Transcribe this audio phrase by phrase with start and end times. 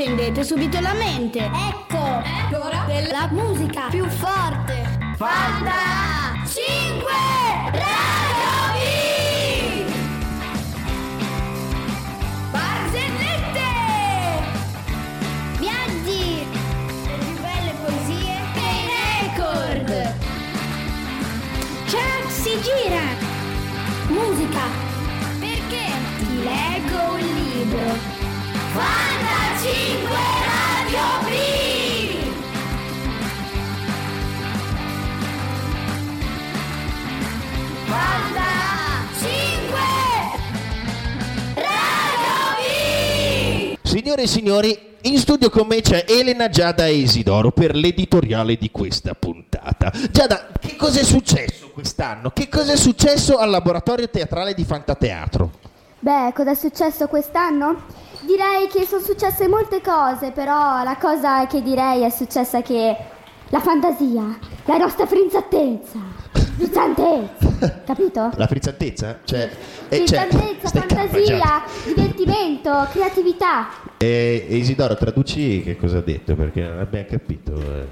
[0.00, 1.40] accendete subito la mente.
[1.40, 2.84] Ecco, Allora?
[2.86, 4.86] della musica più forte.
[5.16, 7.10] Fanta 5
[7.72, 8.78] Radio B!
[12.52, 13.70] Barzellette!
[15.58, 16.46] Viaggi,
[17.04, 18.80] le più belle poesie Dei
[19.34, 20.14] record!
[21.90, 23.02] Chuck si gira.
[24.06, 24.62] Musica,
[25.40, 25.86] Perché?
[26.18, 28.16] ti leggo un libro.
[28.72, 29.27] Fanta
[29.60, 30.08] 5
[30.46, 31.30] Radio B!
[37.86, 38.42] Fanta
[39.18, 39.78] 5
[41.54, 41.66] Radio
[42.54, 43.78] B!
[43.82, 49.14] Signore e signori, in studio con me c'è Elena, Giada Isidoro per l'editoriale di questa
[49.14, 49.92] puntata.
[50.12, 52.30] Giada, che cos'è successo quest'anno?
[52.30, 55.67] Che cos'è successo al laboratorio teatrale di Fantateatro?
[56.00, 57.82] Beh, cosa è successo quest'anno?
[58.20, 62.96] Direi che sono successe molte cose, però la cosa che direi è successa che
[63.48, 65.98] la fantasia, la nostra frizzantezza,
[66.56, 68.30] frizzantezza, capito?
[68.36, 69.18] La frizzantezza?
[69.24, 69.50] Cioè,
[69.88, 73.68] eh, cioè, Frizzantezza, stai calma, fantasia, divertimento, creatività.
[73.96, 77.54] E e Isidoro, traduci che cosa ha detto perché non abbiamo capito.
[77.54, 77.86] eh.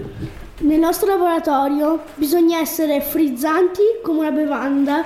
[0.59, 5.05] Nel nostro laboratorio bisogna essere frizzanti come una bevanda,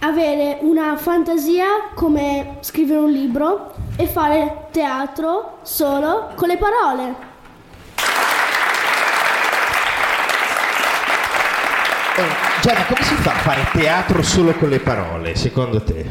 [0.00, 7.14] avere una fantasia come scrivere un libro e fare teatro solo con le parole.
[12.18, 16.04] Eh, Giada, come si fa a fare teatro solo con le parole, secondo te?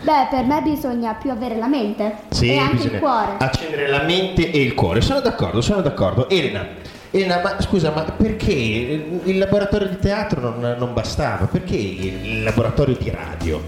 [0.00, 3.36] Beh, per me bisogna più avere la mente e anche il cuore.
[3.38, 5.00] accendere la mente e il cuore.
[5.00, 6.28] Sono d'accordo, sono d'accordo.
[6.28, 6.66] Elena,
[7.14, 11.46] Elena, ma scusa, ma perché il laboratorio di teatro non, non bastava?
[11.46, 13.62] Perché il, laboratorio di radio?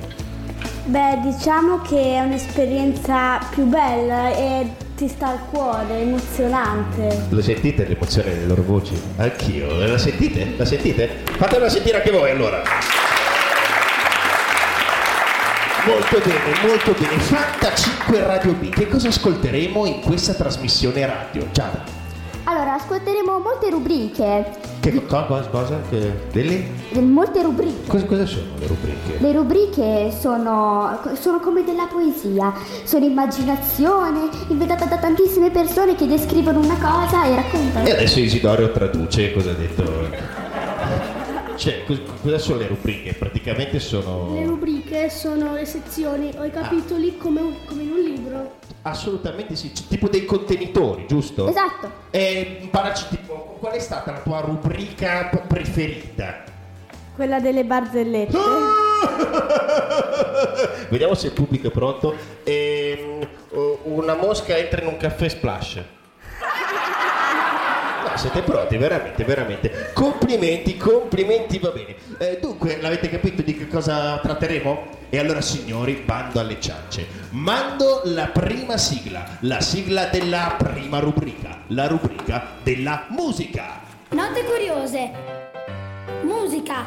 [0.86, 7.26] Beh, diciamo che è un'esperienza più bella e ti sta al cuore, emozionante.
[7.28, 9.00] Lo sentite l'emozione nelle loro voci?
[9.14, 9.86] Anch'io.
[9.86, 10.54] La sentite?
[10.56, 11.08] La sentite?
[11.36, 12.62] Fatela sentire anche voi allora.
[15.86, 17.16] Molto bene, molto bene.
[17.20, 18.70] Fanta 5 Radio B.
[18.70, 21.46] Che cosa ascolteremo in questa trasmissione radio?
[21.52, 22.05] Giada.
[22.88, 24.46] Ascolteremo molte rubriche,
[24.78, 25.48] Che cosa?
[25.50, 25.80] cosa?
[25.90, 26.64] Che, delle?
[27.00, 27.88] molte rubriche.
[27.88, 29.16] Cosa, cosa sono le rubriche?
[29.18, 32.54] Le rubriche sono, sono come della poesia,
[32.84, 37.88] sono immaginazione, inventata da tantissime persone che descrivono una cosa e raccontano.
[37.88, 40.45] E adesso Isidoro traduce cosa ha detto.
[41.56, 43.14] Cioè, cos- cosa sono le rubriche?
[43.14, 44.34] Praticamente sono.
[44.34, 48.54] Le rubriche sono le sezioni o i capitoli come, un- come in un libro.
[48.82, 51.48] Assolutamente sì, c- tipo dei contenitori, giusto?
[51.48, 51.90] Esatto.
[52.10, 56.44] E parlaci tipo, qual è stata la tua rubrica preferita?
[57.14, 58.36] Quella delle barzellette.
[60.90, 62.14] Vediamo se il pubblico è pronto.
[62.44, 63.26] Ehm,
[63.84, 65.82] una mosca entra in un caffè splash.
[68.16, 69.90] Siete pronti, veramente, veramente.
[69.92, 71.94] Complimenti, complimenti, va bene.
[72.18, 75.04] Eh, dunque, l'avete capito di che cosa tratteremo?
[75.10, 77.06] E allora, signori, bando alle ciance.
[77.30, 83.82] Mando la prima sigla, la sigla della prima rubrica, la rubrica della musica.
[84.10, 85.10] note curiose,
[86.22, 86.86] musica,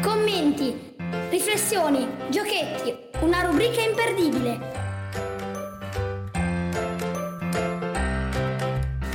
[0.00, 0.94] commenti,
[1.28, 4.58] riflessioni, giochetti, una rubrica imperdibile.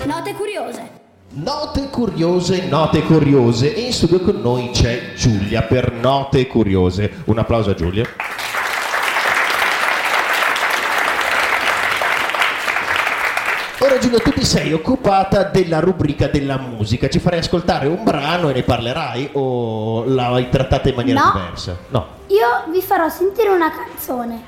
[0.06, 1.05] Note curiose.
[1.38, 3.74] Note curiose, note curiose.
[3.76, 7.24] E in studio con noi c'è Giulia per Note curiose.
[7.26, 8.06] Un applauso a Giulia.
[13.80, 17.10] Ora Giulia, tu ti sei occupata della rubrica della musica.
[17.10, 21.32] Ci farai ascoltare un brano e ne parlerai o l'hai trattata in maniera No.
[21.34, 21.78] diversa?
[21.90, 22.06] No.
[22.28, 24.42] Io vi farò sentire una canzone,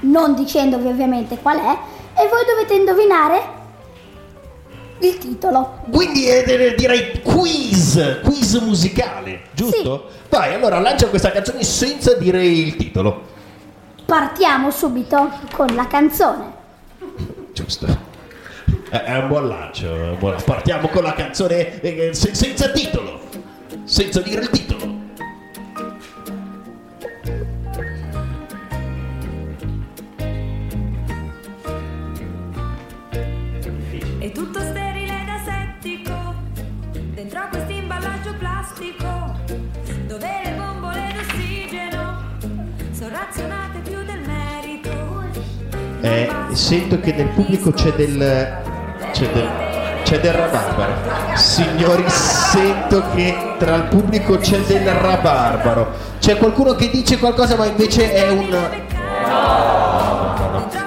[0.00, 1.78] non dicendovi ovviamente qual è,
[2.20, 3.60] e voi dovete indovinare
[5.08, 5.78] il titolo.
[5.90, 10.08] Quindi eh, direi quiz, quiz musicale, giusto?
[10.28, 13.30] Vai, allora lancia questa canzone senza dire il titolo.
[14.04, 16.52] Partiamo subito con la canzone.
[17.52, 18.10] Giusto.
[18.90, 20.16] È un buon lancio.
[20.44, 23.20] Partiamo con la canzone eh, se- senza titolo.
[23.84, 24.91] Senza dire il titolo.
[46.04, 48.18] Eh, sento che nel pubblico c'è del.
[49.12, 49.48] c'è del.
[50.02, 50.92] c'è del rabarbaro.
[51.36, 55.90] Signori, sento che tra il pubblico c'è del rabarbaro.
[56.18, 58.58] C'è qualcuno che dice qualcosa, ma invece è un.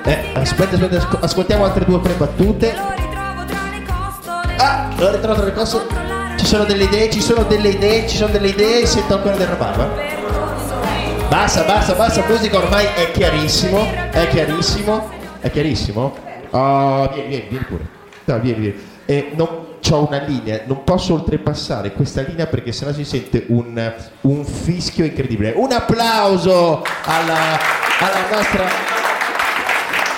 [0.03, 2.73] Eh, aspetta, aspetta, asco- ascoltiamo altre due o tre battute.
[2.75, 3.44] Lo ritrovo
[4.57, 5.81] Ah, ritrovato le cose.
[6.38, 9.47] Ci sono delle idee, ci sono delle idee, ci sono delle idee, sento ancora del
[9.47, 9.88] rabarba.
[11.30, 16.16] Basta, basta, basta, musica ormai è chiarissimo, è chiarissimo, è chiarissimo.
[16.51, 17.88] Oh, vieni, vieni, vieni pure.
[18.25, 18.75] No, vieni, vieni.
[19.06, 19.48] E non
[19.88, 25.06] ho una linea, non posso oltrepassare questa linea perché sennò si sente un, un fischio
[25.06, 25.54] incredibile.
[25.56, 27.60] Un applauso alla,
[28.00, 28.94] alla nostra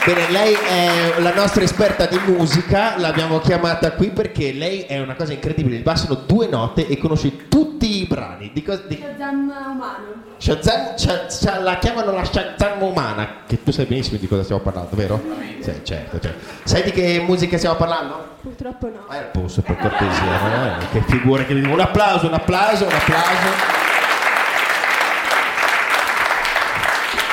[0.08, 5.16] Bene, lei è la nostra esperta di musica, l'abbiamo chiamata qui perché lei è una
[5.16, 7.77] cosa incredibile, bastano due note e conosce tutti
[8.08, 8.52] brani.
[8.54, 8.98] Di cosa, di...
[9.02, 10.24] Shazam umano.
[10.38, 14.62] Shazam, Sha- Sha- la chiamano la Shazam umana, che tu sai benissimo di cosa stiamo
[14.62, 15.22] parlando, vero?
[15.60, 16.46] Sì, certo, certo.
[16.64, 18.36] Sai di che musica stiamo parlando?
[18.42, 19.06] Purtroppo no.
[19.16, 20.88] Il posto per cortesia, eh?
[20.92, 23.76] che figura che un applauso, un applauso, un applauso.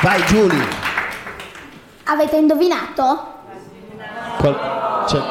[0.02, 0.66] Vai Giulia.
[2.04, 3.32] Avete indovinato?
[4.38, 5.22] Qual- cioè,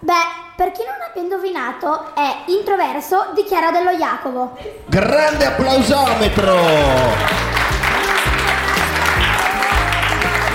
[0.00, 0.12] Beh,
[0.58, 4.58] per chi non abbia indovinato, è introverso di Chiara dello Jacopo.
[4.86, 6.52] grande applausometro!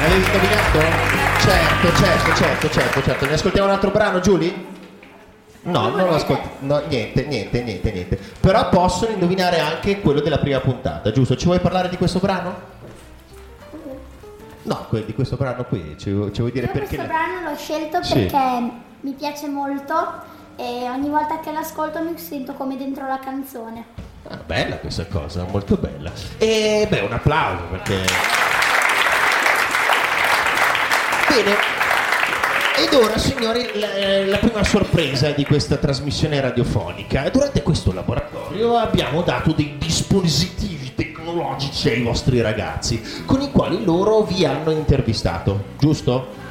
[0.01, 0.79] L'avevi indovinato?
[1.39, 3.25] Certo, certo, certo, certo, certo.
[3.27, 4.51] Ne ascoltiamo un altro brano, Giulia?
[5.61, 6.49] No, non lo ascolto.
[6.59, 8.19] No, niente, niente, niente, niente.
[8.41, 11.37] Però possono indovinare anche quello della prima puntata, giusto?
[11.37, 12.53] Ci vuoi parlare di questo brano?
[14.63, 16.97] No, di questo brano qui, ci, ci vuoi dire Io perché?
[16.97, 18.91] questo brano l'ho scelto Sì.
[19.03, 23.85] Mi piace molto e ogni volta che l'ascolto mi sento come dentro la canzone.
[24.29, 26.09] Ah, bella questa cosa, molto bella.
[26.37, 28.01] E beh, un applauso perché.
[31.27, 31.55] Bene.
[32.77, 37.29] Ed ora, signori, la, la prima sorpresa di questa trasmissione radiofonica.
[37.29, 44.21] Durante questo laboratorio abbiamo dato dei dispositivi tecnologici ai vostri ragazzi, con i quali loro
[44.21, 46.42] vi hanno intervistato, giusto?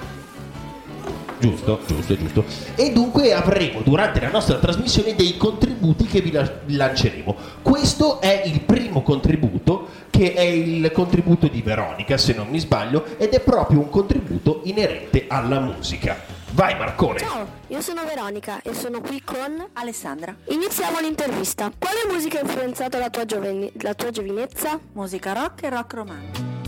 [1.43, 2.45] Giusto, giusto, giusto.
[2.77, 7.35] E dunque avremo durante la nostra trasmissione dei contributi che vi la- lanceremo.
[7.63, 13.05] Questo è il primo contributo, che è il contributo di Veronica, se non mi sbaglio,
[13.19, 16.17] ed è proprio un contributo inerente alla musica.
[16.53, 17.19] Vai Marcone!
[17.19, 20.33] Ciao, io sono Veronica e sono qui con Alessandra.
[20.45, 21.73] Iniziamo l'intervista.
[21.77, 24.79] Quale musica ha influenzato la tua, gioveni- la tua giovinezza?
[24.93, 26.62] Musica rock e rock romantico.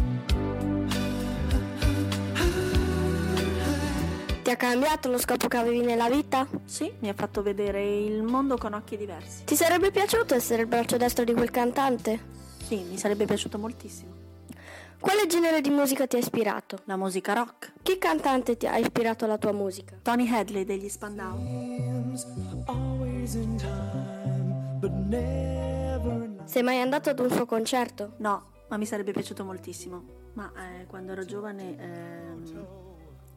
[4.44, 6.46] Ti ha cambiato lo scopo che avevi nella vita?
[6.67, 9.44] Sì, mi ha fatto vedere il mondo con occhi diversi.
[9.44, 12.20] Ti sarebbe piaciuto essere il braccio destro di quel cantante?
[12.62, 14.12] Sì, mi sarebbe piaciuto moltissimo.
[15.00, 16.81] Quale genere di musica ti ha ispirato?
[16.85, 17.73] La musica rock.
[17.81, 19.96] Che cantante ti ha ispirato alla tua musica?
[20.02, 21.38] Tony Hadley degli Spandau.
[26.44, 28.12] Sei mai andato ad un suo concerto?
[28.19, 30.05] No, ma mi sarebbe piaciuto moltissimo.
[30.35, 32.84] Ma eh, quando ero giovane ehm,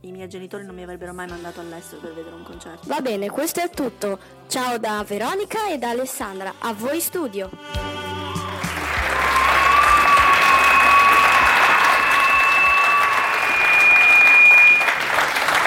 [0.01, 2.81] i miei genitori non mi avrebbero mai mandato all'estero per vedere un concerto.
[2.85, 4.19] Va bene, questo è tutto.
[4.47, 6.53] Ciao da Veronica e da Alessandra.
[6.59, 7.49] A voi studio.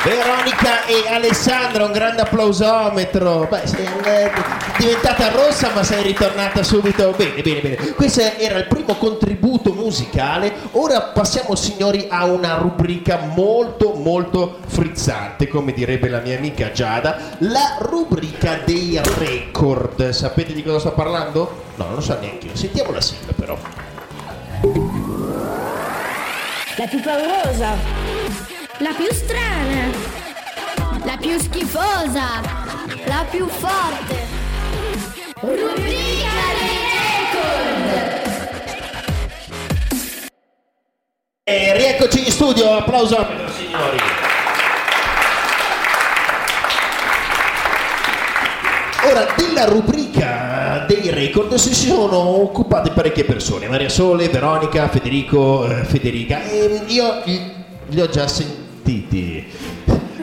[0.03, 3.47] Veronica e Alessandra, un grande applausometro.
[3.51, 4.31] Beh, sei eh,
[4.79, 7.13] diventata rossa ma sei ritornata subito.
[7.17, 7.77] Bene, bene, bene.
[7.93, 10.55] Questo era il primo contributo musicale.
[10.73, 17.37] Ora passiamo, signori, a una rubrica molto, molto frizzante, come direbbe la mia amica Giada.
[17.39, 20.11] La rubrica dei record.
[20.11, 21.65] Sapete di cosa sto parlando?
[21.75, 22.57] No, non lo so neanche io.
[22.57, 23.59] Sentiamo la sigla però.
[26.77, 27.75] La più paurosa.
[28.79, 29.91] La più strana.
[31.05, 32.41] La più schifosa.
[33.07, 34.39] La più forte.
[35.41, 36.80] Rubrica dei
[41.43, 43.97] E rieccoci in studio, applausometro, signori.
[49.11, 55.85] Ora, della rubrica dei record si sono occupate parecchie persone, Maria Sole, Veronica, Federico, eh,
[55.85, 56.43] Federica.
[56.45, 59.47] E io li ho già sentiti.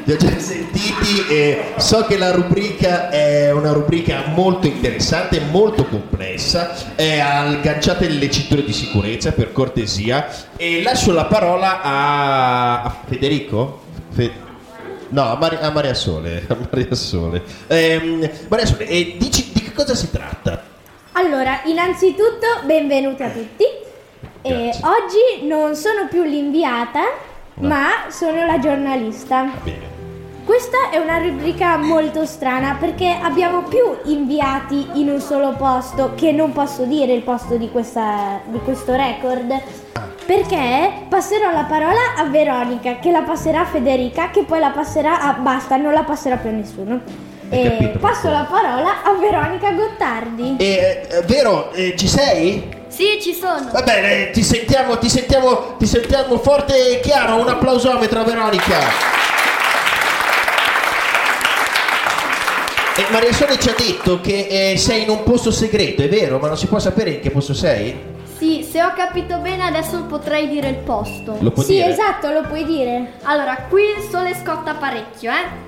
[0.08, 5.84] Li ho già sentiti e so che la rubrica è una rubrica molto interessante, molto
[5.84, 6.74] complessa.
[6.96, 13.82] Eh, agganciate le cinture di sicurezza per cortesia e lascio la parola a, a Federico.
[14.12, 14.46] Fe-
[15.10, 16.46] No, a, Mari- a Maria Sole.
[16.48, 17.44] A Maria Sole.
[17.68, 20.64] Ehm, Maria Sole, e dici di che cosa si tratta?
[21.14, 23.64] Allora, innanzitutto benvenuti a tutti.
[24.42, 24.82] E Grazie.
[24.86, 27.02] oggi non sono più l'inviata,
[27.56, 27.68] No.
[27.68, 29.50] ma sono la giornalista.
[29.64, 29.96] Bene.
[30.48, 36.32] Questa è una rubrica molto strana perché abbiamo più inviati in un solo posto, che
[36.32, 39.54] non posso dire il posto di, questa- di questo record.
[40.26, 45.20] Perché passerò la parola a Veronica, che la passerà a Federica, che poi la passerà
[45.20, 45.34] a...
[45.34, 47.02] basta, non la passerà più a nessuno.
[47.50, 50.56] Hai E capito, passo la parola a Veronica Gottardi.
[50.60, 52.74] E, eh, vero, eh, ci sei?
[52.88, 53.68] Sì, ci sono.
[53.72, 57.36] Va bene, ti sentiamo, ti sentiamo, ti sentiamo forte e chiaro.
[57.36, 58.78] Un applausometro a Veronica.
[63.00, 66.40] E Maria Sole ci ha detto che eh, sei in un posto segreto, è vero?
[66.40, 67.96] Ma non si può sapere in che posto sei?
[68.38, 71.38] Sì, se ho capito bene adesso potrei dire il posto.
[71.40, 71.90] Lo può Sì, dire?
[71.90, 73.14] esatto, lo puoi dire.
[73.24, 75.66] Allora, qui il sole scotta parecchio, eh.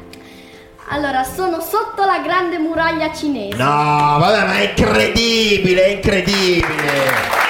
[0.91, 3.55] Allora, sono sotto la grande muraglia cinese.
[3.57, 7.48] No, vabbè, ma è incredibile, è incredibile.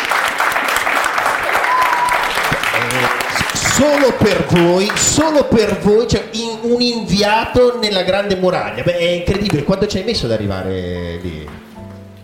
[3.80, 8.84] Solo per voi, solo per voi, c'è in- un inviato nella grande muraglia.
[8.84, 9.64] Beh, è incredibile.
[9.64, 11.48] Quanto ci hai messo ad arrivare lì?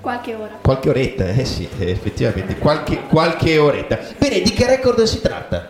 [0.01, 0.57] Qualche ora.
[0.61, 3.97] Qualche oretta, eh sì, eh, effettivamente, qualche, qualche oretta.
[4.17, 5.69] Bene, di che record si tratta?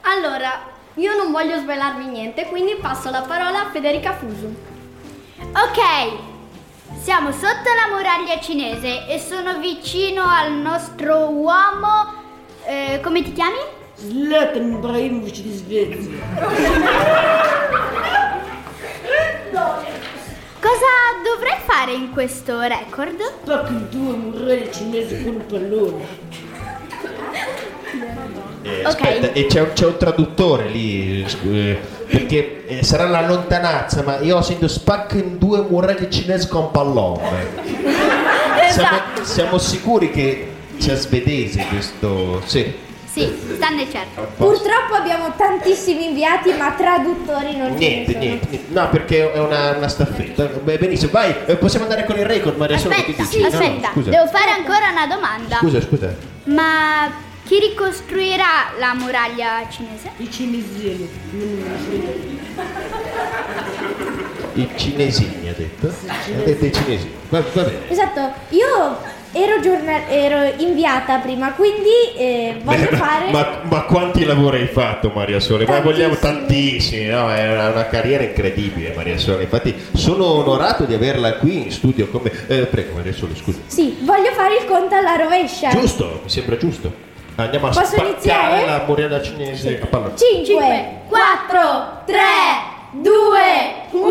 [0.00, 0.64] Allora,
[0.94, 4.52] io non voglio svelarvi niente, quindi passo la parola a Federica Fusu.
[5.38, 6.18] Ok,
[7.00, 12.20] siamo sotto la muraglia cinese e sono vicino al nostro uomo.
[12.64, 13.56] eh, come ti chiami?
[14.02, 16.18] Zlatan Ibrahimovic di Svezia.
[20.58, 20.90] Cosa
[21.22, 23.20] dovrei fare in questo record?
[23.44, 26.04] Spacco in due muraglie cinesi con un pallone.
[28.62, 28.82] Eh.
[28.84, 31.78] Aspetta, e c'è un, c'è un traduttore lì, eh,
[32.08, 37.70] perché eh, sarà la lontananza, ma io sento spacco in due muraglie cinesi con pallone.
[38.72, 42.40] Siamo, siamo sicuri che sia svedese questo...
[42.46, 42.90] Sì.
[43.12, 44.26] Sì, stanne certo.
[44.36, 48.18] Purtroppo abbiamo tantissimi inviati, ma traduttori non Niente, ce ne sono.
[48.24, 48.72] niente, niente.
[48.72, 50.44] No, perché è una, una staffetta.
[50.46, 53.36] Beh, benissimo, vai, eh, possiamo andare con il record, Maria Sole, che Aspetta, dici?
[53.42, 54.10] No, no, aspetta, scusa.
[54.10, 55.56] devo fare ancora una domanda.
[55.58, 56.14] Scusa, scusa.
[56.44, 57.12] Ma
[57.44, 60.10] chi ricostruirà la muraglia cinese?
[60.16, 61.08] I cinesini.
[64.54, 65.86] I cinesini, ha detto?
[65.88, 67.12] Ha detto i cinesini.
[67.28, 67.90] Va, va bene.
[67.90, 68.98] Esatto, io
[69.32, 73.30] ero, giorna- ero inviata prima, quindi eh, voglio Beh, fare...
[73.30, 75.64] ma, ma quanti lavori hai fatto Maria Sole?
[75.66, 77.32] Ma vogliamo tantissimi, no?
[77.32, 79.44] È una, una carriera incredibile Maria Sole.
[79.44, 82.30] Infatti sono onorato di averla qui in studio come...
[82.48, 83.58] eh, prego Maria Sole, scusa.
[83.66, 85.70] Sì, voglio fare il conto alla rovescia.
[85.70, 87.10] Giusto, mi sembra giusto.
[87.36, 88.66] Andiamo a Posso spaccare iniziare?
[88.66, 90.12] la muraglia cinese a pallone.
[90.16, 92.16] 5, 4, 3,
[92.92, 93.10] 2,
[93.92, 94.02] 1...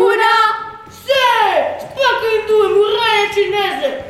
[0.88, 1.10] Sì!
[1.78, 4.04] Spacco in due muraglie cinese!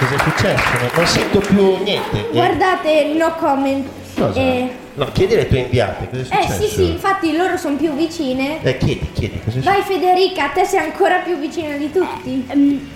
[0.00, 0.64] Cosa è successo?
[0.96, 2.18] Non- sento più niente.
[2.18, 3.88] Eh, Guardate, no comment.
[4.16, 4.40] cosa?
[4.40, 6.62] Eh, No, chiedi alle tue inviate cosa è eh successo.
[6.62, 8.60] sì, sì, infatti loro sono più vicine.
[8.62, 12.88] Eh, chiedi, chiedi, cosa è Vai Federica, te sei ancora più vicina di tutti.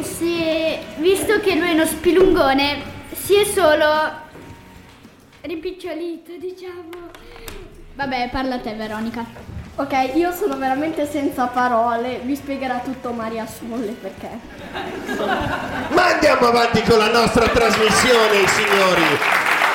[0.00, 2.76] Se, visto che lui è uno spilungone,
[3.12, 3.86] si è solo
[5.40, 7.10] rimpicciolito, diciamo.
[7.94, 9.24] Vabbè, parla te Veronica.
[9.76, 14.28] Ok, io sono veramente senza parole, vi spiegherà tutto Maria Sole perché.
[15.88, 19.18] Ma andiamo avanti con la nostra trasmissione, signori.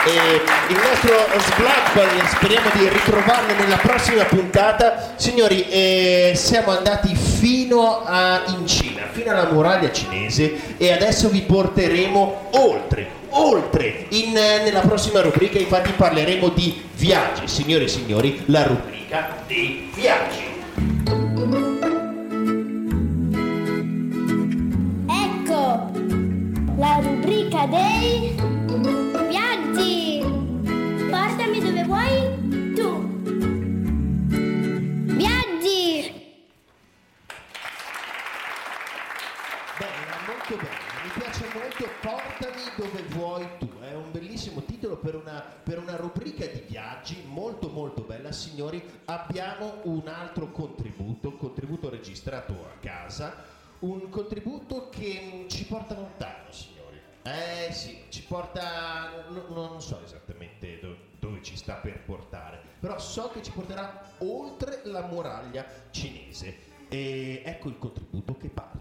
[0.05, 5.15] E il nostro Sblab, speriamo di ritrovarlo nella prossima puntata.
[5.17, 11.41] Signori, eh, siamo andati fino a, in Cina, fino alla muraglia cinese e adesso vi
[11.41, 14.05] porteremo oltre, oltre.
[14.09, 17.47] In, eh, nella prossima rubrica infatti parleremo di viaggi.
[17.47, 20.47] Signore e signori, la rubrica dei viaggi.
[25.07, 25.91] Ecco,
[26.77, 28.35] la rubrica dei
[29.27, 30.23] viaggi.
[31.09, 32.38] Portami dove vuoi
[41.79, 46.61] molto Portami dove vuoi tu, è un bellissimo titolo per una, per una rubrica di
[46.67, 48.33] viaggi molto molto bella.
[48.33, 53.33] Signori, abbiamo un altro contributo, un contributo registrato a casa,
[53.79, 56.99] un contributo che ci porta lontano, signori.
[57.23, 62.99] Eh sì, ci porta, no- non so esattamente do- dove ci sta per portare, però
[62.99, 66.67] so che ci porterà oltre la muraglia cinese.
[66.89, 68.78] E ecco il contributo che parte.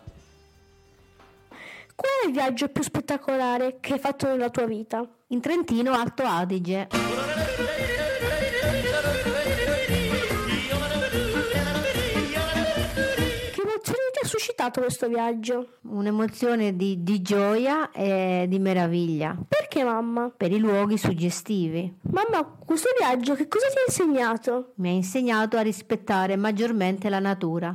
[2.01, 5.05] Qual è il viaggio più spettacolare che hai fatto nella tua vita?
[5.29, 6.87] In Trentino, Alto Adige.
[13.51, 15.79] Che emozioni ti ha suscitato questo viaggio?
[15.89, 19.37] Un'emozione di, di gioia e di meraviglia.
[19.49, 20.33] Perché Perché mamma?
[20.37, 21.99] per i luoghi suggestivi.
[22.11, 24.73] Mamma, questo viaggio che cosa ti ha insegnato?
[24.77, 27.75] Mi ha insegnato a rispettare maggiormente la natura.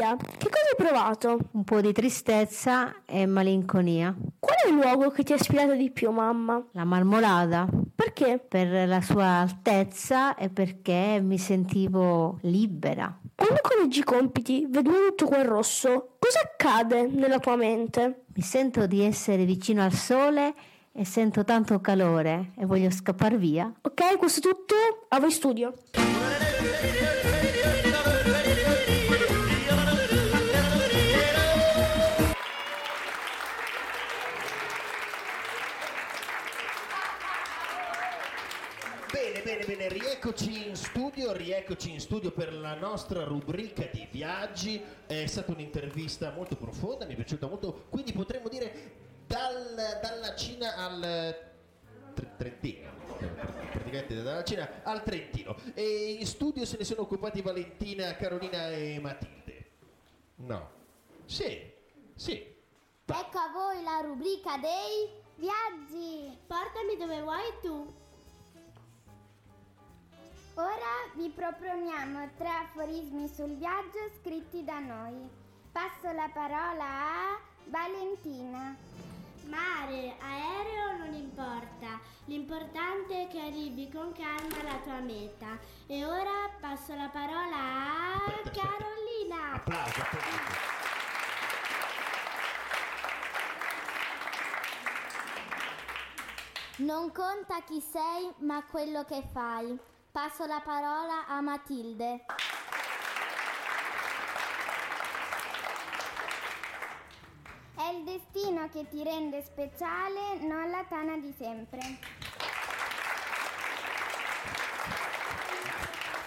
[0.00, 1.38] Via, che cosa hai provato?
[1.52, 4.14] Un po' di tristezza e malinconia.
[4.38, 6.64] Qual è il luogo che ti ha ispirato di più, mamma?
[6.72, 8.38] La marmolada Perché?
[8.46, 13.14] per la sua altezza e perché mi sentivo libera.
[13.34, 18.24] Quando correggi i compiti, vedendo tutto quel rosso, cosa accade nella tua mente?
[18.34, 20.54] Mi sento di essere vicino al sole
[20.92, 23.70] e sento tanto calore e voglio scappare via.
[23.82, 24.74] Ok, questo è tutto.
[25.08, 25.74] A voi studio.
[39.80, 44.78] Bene, rieccoci in studio, rieccoci in studio per la nostra rubrica di viaggi.
[45.06, 50.74] È stata un'intervista molto profonda, mi è piaciuta molto, quindi potremmo dire dal- dalla Cina
[50.76, 51.00] al
[52.12, 52.90] Tre- Trentino,
[53.72, 55.56] praticamente dalla Cina al Trentino.
[55.72, 59.70] E in studio se ne sono occupati Valentina, Carolina e Matilde.
[60.34, 60.70] No.
[61.24, 61.72] Sì,
[62.16, 62.54] sì.
[63.06, 66.36] Ecco a voi la rubrica dei viaggi.
[66.46, 67.99] Portami dove vuoi tu.
[70.54, 75.28] Ora vi proponiamo tre aforismi sul viaggio scritti da noi.
[75.70, 78.76] Passo la parola a Valentina.
[79.46, 85.58] Mare, aereo non importa, l'importante è che arrivi con calma alla tua meta.
[85.86, 88.20] E ora passo la parola a.
[88.52, 89.52] Carolina.
[89.54, 90.68] Applauso, applauso.
[96.76, 99.78] Non conta chi sei, ma quello che fai.
[100.12, 102.24] Passo la parola a Matilde.
[107.76, 111.78] È il destino che ti rende speciale, non la tana di sempre.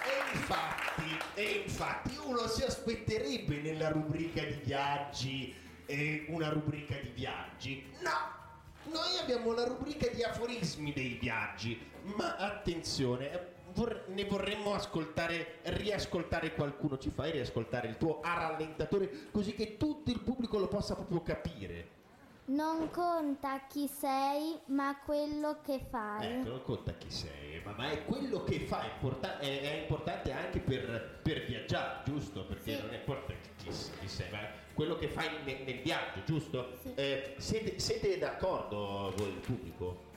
[0.02, 7.10] E infatti, e infatti uno si aspetterebbe nella rubrica di viaggi eh, una rubrica di
[7.10, 7.92] viaggi.
[8.00, 8.42] No!
[8.84, 11.78] Noi abbiamo la rubrica di aforismi dei viaggi,
[12.16, 16.98] ma attenzione, vor- ne vorremmo ascoltare, riascoltare qualcuno.
[16.98, 21.22] Ci fai riascoltare il tuo a rallentatore così che tutto il pubblico lo possa proprio
[21.22, 22.02] capire.
[22.46, 26.26] Non conta chi sei, ma quello che fai.
[26.40, 29.80] Ecco, non conta chi sei, ma, ma è quello che fa, è, importa- è- è
[29.80, 32.44] importante anche per, per viaggiare, giusto?
[32.44, 32.82] Perché Sì.
[32.82, 34.40] non è importante chi, chi sei, ma
[34.74, 36.76] quello che fai nel, nel viaggio, giusto?
[36.82, 36.92] Sì.
[36.96, 40.12] Eh, siete, siete d'accordo voi, il pubblico?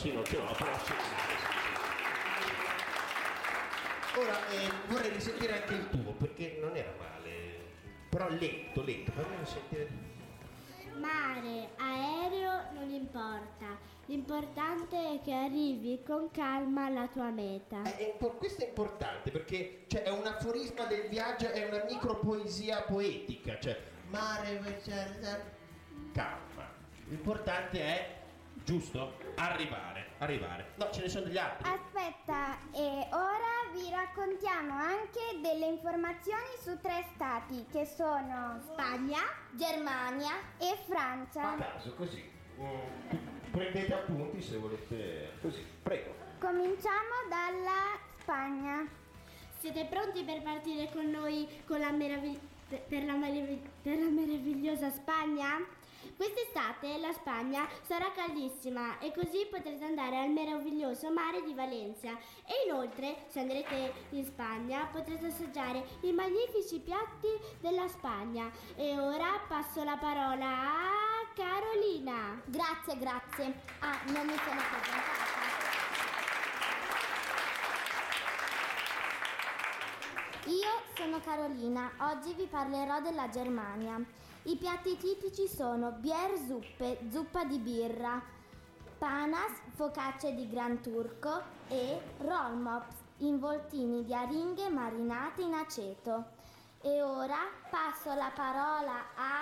[0.00, 0.70] Sì, non ce l'ho, però.
[4.16, 7.28] Ora eh, vorrei risentire anche il tuo, perché non era male.
[8.08, 9.90] Però lento, lento, fammi sentire.
[10.94, 17.82] Mare, aereo non importa, l'importante è che arrivi con calma alla tua meta.
[17.82, 21.84] È- è impo- questo è importante perché cioè, è un aforisma del viaggio, è una
[21.84, 24.80] micropoesia poetica, cioè mare,
[26.14, 26.72] calma.
[27.06, 28.16] L'importante è,
[28.64, 30.72] giusto, arrivare, arrivare.
[30.76, 31.68] No, ce ne sono degli altri.
[31.70, 39.18] Aspetta, e ora vi raccontiamo anche delle informazioni su tre stati che sono Spagna,
[39.52, 41.56] Germania e A Francia.
[41.56, 42.28] caso, così.
[43.50, 46.14] Prendete appunti se volete, così, prego.
[46.38, 48.86] Cominciamo dalla Spagna.
[49.58, 54.90] Siete pronti per partire con noi con la meravig- per, la merav- per la meravigliosa
[54.90, 55.58] Spagna?
[56.20, 62.10] Quest'estate la Spagna sarà caldissima e così potrete andare al meraviglioso mare di Valencia.
[62.44, 67.28] E inoltre, se andrete in Spagna, potrete assaggiare i magnifici piatti
[67.60, 68.50] della Spagna.
[68.76, 72.38] E ora passo la parola a Carolina.
[72.44, 73.54] Grazie, grazie.
[73.78, 75.30] Ah, non mi sono presentata.
[80.44, 84.19] Io sono Carolina, oggi vi parlerò della Germania.
[84.44, 88.22] I piatti tipici sono Biersuppe, zuppa di birra,
[88.96, 96.24] panas, focacce di Gran Turco e rollmops, involtini di aringhe marinate in aceto.
[96.80, 97.36] E ora
[97.68, 99.40] passo la parola a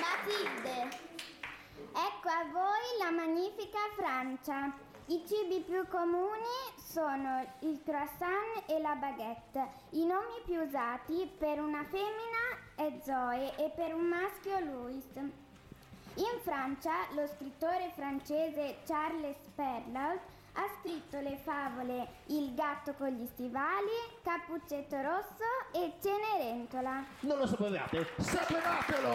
[0.00, 0.88] Matilde.
[1.92, 4.72] Ecco a voi la magnifica Francia.
[5.06, 9.64] I cibi più comuni sono il croissant e la baguette.
[9.90, 15.04] I nomi più usati per una femmina è Zoe e per un maschio Louis.
[15.14, 20.20] In Francia, lo scrittore francese Charles Perrault
[20.54, 23.86] ha scritto le favole Il gatto con gli stivali,
[24.24, 27.04] Cappuccetto rosso e Cenerentola.
[27.20, 28.08] Non lo sapevate?
[28.18, 29.12] Sapevatelo!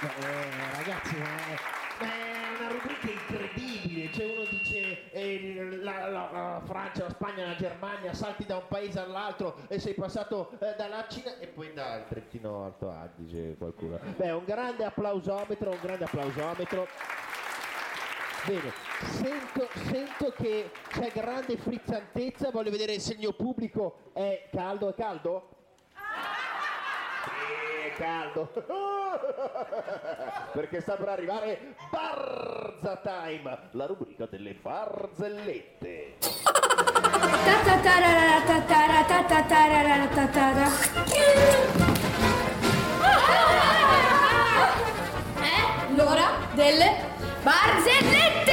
[0.00, 1.26] Eh, ragazzi, ma
[1.98, 2.43] è
[2.84, 4.12] rubrica incredibile.
[4.12, 8.66] Cioè uno dice eh, la, la- la Francia, la Spagna, la Germania, salti da un
[8.68, 13.98] paese all'altro e sei passato eh, dalla Cina e poi dal Trentino Alto Adige qualcuno.
[14.16, 16.86] Beh, un grande applausometro, un grande applausometro.
[18.46, 18.72] Bene,
[19.06, 24.94] sento, sento che c'è grande frizzantezza, voglio vedere se il mio pubblico è caldo, è
[24.94, 25.48] caldo?
[27.84, 28.50] È caldo.
[30.54, 36.14] Perché sta per arrivare Barza Time, la rubrica delle barzellette.
[45.40, 46.96] È l'ora delle
[47.42, 48.52] barzellette!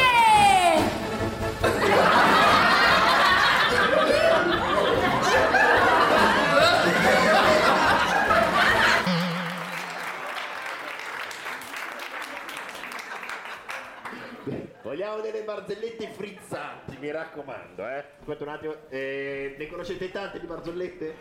[15.12, 18.06] Vogliamo delle barzellette frizzanti, mi raccomando, eh.
[18.20, 21.16] Aspetta un attimo, eh, ne conoscete tante di barzellette?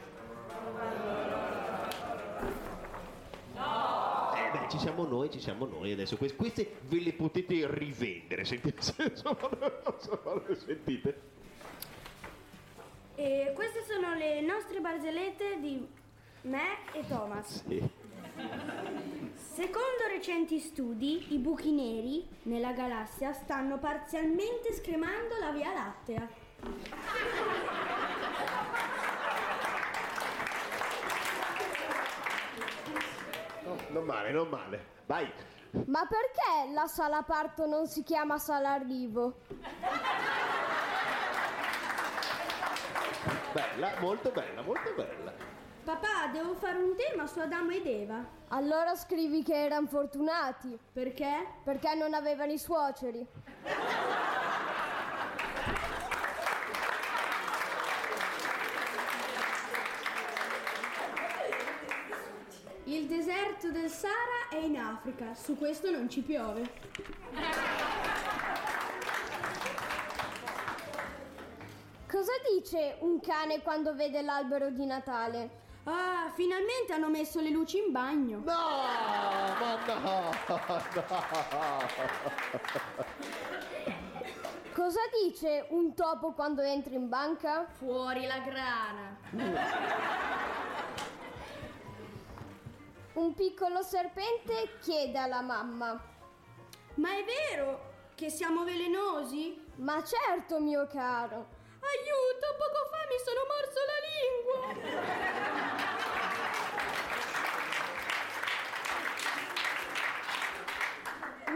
[4.37, 6.17] Eh beh, ci siamo noi, ci siamo noi adesso.
[6.17, 9.49] Queste, queste ve le potete rivendere, sentite, insomma,
[10.47, 11.21] le sentite?
[13.17, 15.85] E queste sono le nostre barzellette di
[16.43, 17.65] me e Thomas.
[17.67, 18.00] Sì.
[19.35, 26.29] Secondo recenti studi, i buchi neri nella galassia stanno parzialmente scremando la Via Lattea.
[33.65, 34.85] No, non male, non male.
[35.07, 35.31] Vai.
[35.87, 39.41] Ma perché la sala parto non si chiama sala arrivo?
[43.53, 45.50] Bella, molto bella, molto bella.
[45.91, 48.25] Papà, devo fare un tema su Adamo ed Eva.
[48.51, 50.79] Allora scrivi che erano fortunati.
[50.93, 51.45] Perché?
[51.65, 53.27] Perché non avevano i suoceri.
[62.85, 66.71] Il deserto del Sahara è in Africa, su questo non ci piove.
[72.07, 75.60] Cosa dice un cane quando vede l'albero di Natale?
[75.85, 78.39] Ah, finalmente hanno messo le luci in bagno.
[78.45, 78.53] No,
[79.59, 80.31] ma no,
[84.75, 87.67] Cosa dice un topo quando entra in banca?
[87.67, 89.17] Fuori la grana.
[93.15, 95.99] Un piccolo serpente chiede alla mamma.
[96.95, 99.59] Ma è vero che siamo velenosi?
[99.77, 101.59] Ma certo, mio caro.
[101.83, 104.67] Aiuto, poco fa mi sono morso la lingua.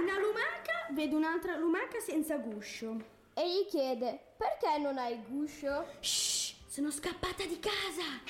[0.01, 2.97] Una lumaca vede un'altra lumaca senza guscio.
[3.35, 5.87] E gli chiede, perché non hai guscio?
[6.01, 8.23] Shh, sono scappata di casa.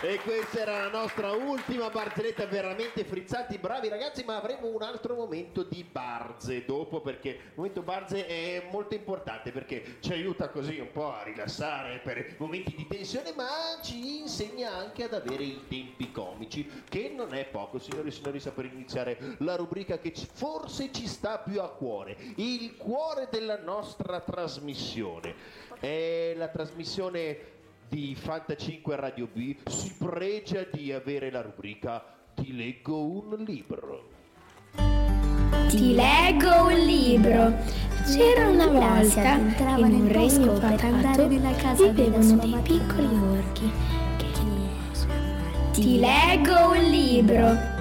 [0.00, 5.16] E questa era la nostra ultima barzelletta veramente frizzanti, bravi ragazzi, ma avremo un altro
[5.16, 10.78] momento di barze dopo perché il momento barze è molto importante perché ci aiuta così
[10.78, 13.48] un po' a rilassare per momenti di tensione, ma
[13.82, 18.38] ci insegna anche ad avere i tempi comici, che non è poco, signori e signori,
[18.38, 23.58] sta per iniziare la rubrica che forse ci sta più a cuore, il cuore della
[23.58, 25.66] nostra trasmissione.
[25.80, 27.56] È la trasmissione
[27.88, 34.08] di Fanta 5 Radio B si pregia di avere la rubrica Ti leggo un libro.
[35.68, 37.54] Ti leggo un libro.
[38.06, 39.34] C'era una volta
[39.76, 43.72] in un regno fatato vivevano dei piccoli orchi.
[45.72, 47.77] Ti leggo un libro.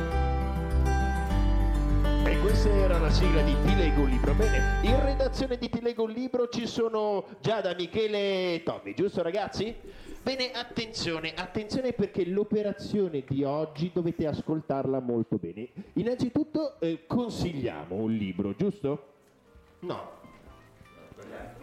[2.57, 4.33] Questa era la sigla di Ti leggo un libro.
[4.33, 9.21] Bene, in redazione di Ti leggo un libro ci sono Giada, Michele e Tommy, giusto
[9.21, 9.75] ragazzi?
[10.23, 15.69] Bene, attenzione, attenzione perché l'operazione di oggi dovete ascoltarla molto bene.
[15.93, 19.05] Innanzitutto eh, consigliamo un libro, giusto?
[19.81, 20.09] No.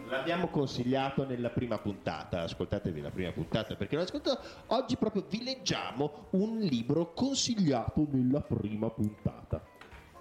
[0.07, 4.39] L'abbiamo consigliato nella prima puntata, ascoltatevi la prima puntata perché l'ho ascoltato.
[4.67, 9.61] Oggi proprio vi leggiamo un libro consigliato nella prima puntata.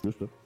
[0.00, 0.42] Giusto?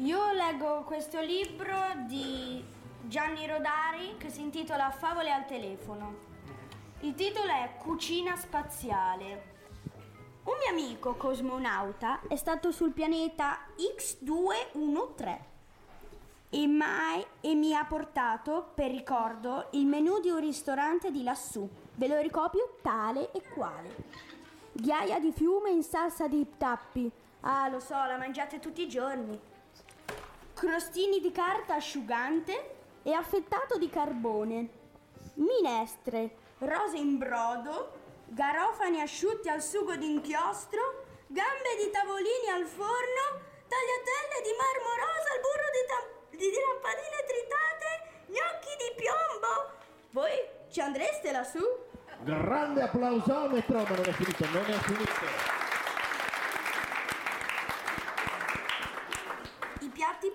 [0.00, 2.62] Io leggo questo libro di
[3.00, 6.14] Gianni Rodari che si intitola Favole al telefono.
[7.00, 9.54] Il titolo è Cucina spaziale.
[10.44, 15.38] Un mio amico cosmonauta è stato sul pianeta X213
[16.50, 21.66] e, mai- e mi ha portato, per ricordo, il menù di un ristorante di lassù.
[21.94, 23.96] Ve lo ricopio tale e quale.
[24.72, 27.10] Ghiaia di fiume in salsa di tappi.
[27.40, 29.54] Ah, lo so, la mangiate tutti i giorni.
[30.56, 34.68] Crostini di carta asciugante e affettato di carbone.
[35.34, 37.92] Minestre, rose in brodo,
[38.28, 45.40] garofani asciutti al sugo d'inchiostro, gambe di tavolini al forno, tagliatelle di marmo rosa al
[45.44, 47.88] burro di, tam- di lampadine tritate,
[48.32, 49.76] gnocchi di piombo.
[50.12, 51.60] Voi ci andreste lassù?
[52.22, 55.54] Grande applausometro, ma non è finito, non è finito.
[59.80, 60.30] I piatti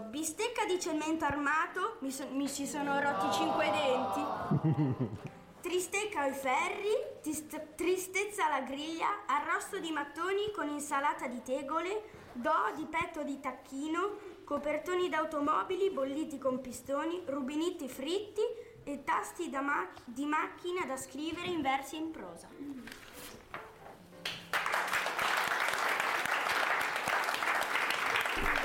[0.00, 5.08] bistecca di cemento armato, mi, so- mi ci sono rotti cinque denti,
[5.60, 6.90] tristecca ai ferri,
[7.22, 13.40] tist- tristezza alla griglia, arrosto di mattoni con insalata di tegole, do di petto di
[13.40, 18.42] tacchino, copertoni d'automobili bolliti con pistoni, rubiniti fritti
[18.84, 22.48] e tasti ma- di macchina da scrivere in versi e in prosa.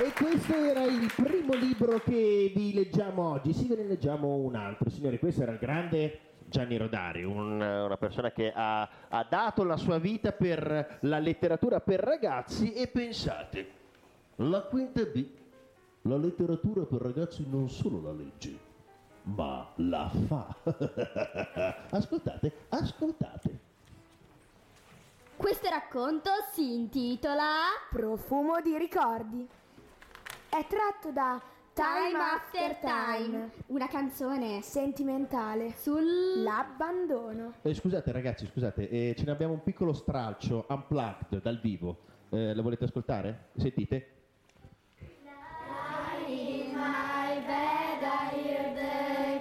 [0.04, 3.54] E questo era il primo libro che vi leggiamo oggi.
[3.54, 4.90] Sì, ve ne leggiamo un altro.
[4.90, 9.78] Signori, questo era il grande Gianni Rodari, un- una persona che ha, ha dato la
[9.78, 13.70] sua vita per la letteratura per ragazzi e pensate,
[14.36, 15.26] la quinta B,
[16.02, 18.58] la letteratura per ragazzi non solo la legge,
[19.24, 20.54] ma la fa.
[21.92, 23.60] ascoltate, ascoltate.
[25.38, 27.48] Questo racconto si intitola
[27.90, 29.48] Profumo di ricordi.
[30.54, 31.42] È tratto da
[31.74, 37.54] Time After Time, una canzone sentimentale sull'abbandono.
[37.64, 41.98] Eh, scusate ragazzi, scusate, eh, ce ne abbiamo un piccolo stralcio unplugged dal vivo.
[42.30, 43.50] Eh, lo volete ascoltare?
[43.58, 44.08] Sentite?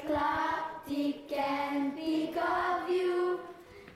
[0.06, 3.38] Clock tick and think of you.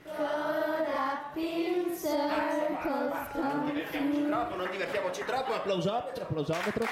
[0.05, 0.96] Up
[1.37, 3.33] in circles.
[3.33, 5.53] Non divertiamoci troppo, non divertiamoci troppo.
[5.53, 6.85] Applausometro, applausometro.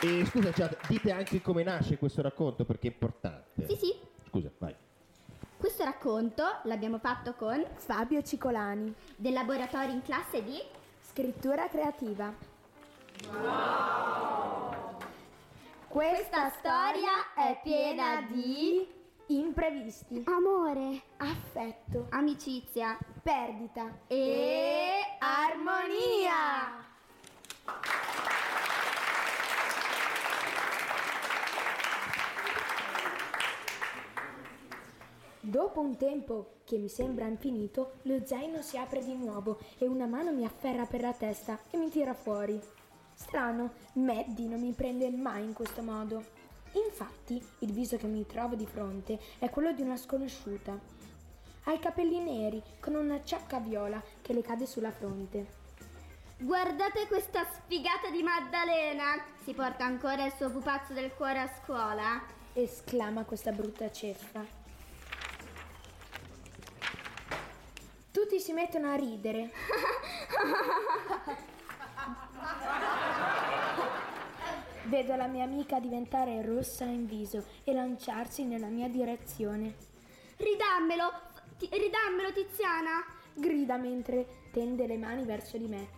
[0.00, 3.66] E scusa, chat, dite anche come nasce questo racconto perché è importante.
[3.66, 3.94] Sì, sì.
[4.28, 4.74] Scusa, vai.
[5.56, 10.60] Questo racconto l'abbiamo fatto con Fabio Cicolani, del laboratorio in classe di
[11.00, 12.30] scrittura creativa.
[15.88, 18.86] Questa storia è piena di
[19.28, 26.84] imprevisti, amore, affetto, amicizia perdita e armonia.
[35.40, 40.06] Dopo un tempo che mi sembra infinito, lo zaino si apre di nuovo e una
[40.06, 42.60] mano mi afferra per la testa e mi tira fuori.
[43.14, 46.35] Strano, Maddie non mi prende mai in questo modo.
[46.76, 50.78] Infatti, il viso che mi trovo di fronte è quello di una sconosciuta.
[51.64, 55.64] Ha i capelli neri con una ciacca viola che le cade sulla fronte.
[56.38, 59.24] Guardate questa sfigata di Maddalena!
[59.42, 62.22] Si porta ancora il suo pupazzo del cuore a scuola?
[62.52, 64.44] esclama questa brutta ceffa.
[68.10, 69.50] Tutti si mettono a ridere.
[74.86, 79.74] Vedo la mia amica diventare rossa in viso e lanciarsi nella mia direzione.
[80.36, 81.12] Ridammelo!
[81.58, 83.04] Ti- ridammelo, Tiziana!
[83.34, 85.88] Grida mentre tende le mani verso di me.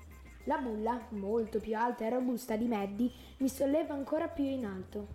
[0.45, 5.07] La bulla, molto più alta e robusta di Maddie, mi solleva ancora più in alto.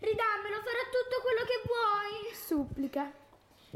[0.00, 2.34] Ridammelo, farò tutto quello che vuoi!
[2.34, 3.12] Supplica.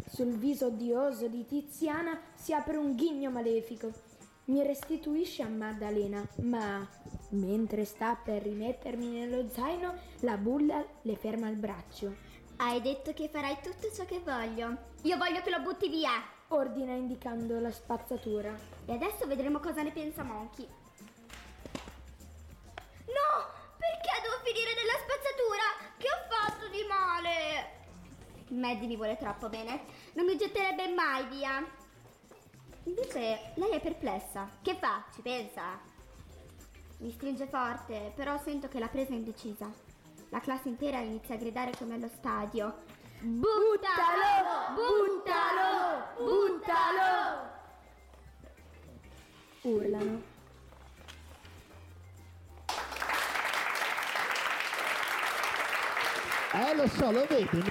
[0.09, 4.10] Sul viso odioso di Tiziana si apre un ghigno malefico.
[4.45, 6.87] Mi restituisce a Maddalena, ma
[7.31, 12.17] mentre sta per rimettermi nello zaino, la bulla le ferma il braccio.
[12.57, 14.77] Hai detto che farai tutto ciò che voglio.
[15.03, 16.11] Io voglio che lo butti via!
[16.49, 18.53] Ordina indicando la spazzatura.
[18.87, 20.67] E adesso vedremo cosa ne pensa Monkey.
[23.07, 23.31] No!
[23.79, 25.95] Perché devo finire nella spazzatura?
[25.97, 27.79] Che ho fatto di male?
[28.49, 29.85] Maddie mi vuole troppo bene.
[30.15, 31.65] Non mi getterebbe mai via.
[32.85, 34.49] Invece lei è perplessa.
[34.63, 35.05] Che fa?
[35.15, 35.79] Ci pensa?
[36.99, 39.71] Mi stringe forte, però sento che la presa è indecisa.
[40.31, 42.83] La classe intera inizia a gridare come allo stadio.
[43.21, 44.75] Buttalo!
[44.75, 46.07] Buttalo!
[46.17, 47.49] Buttalo!
[49.63, 50.23] Urlano.
[56.53, 57.63] Eh lo so, lo vedi,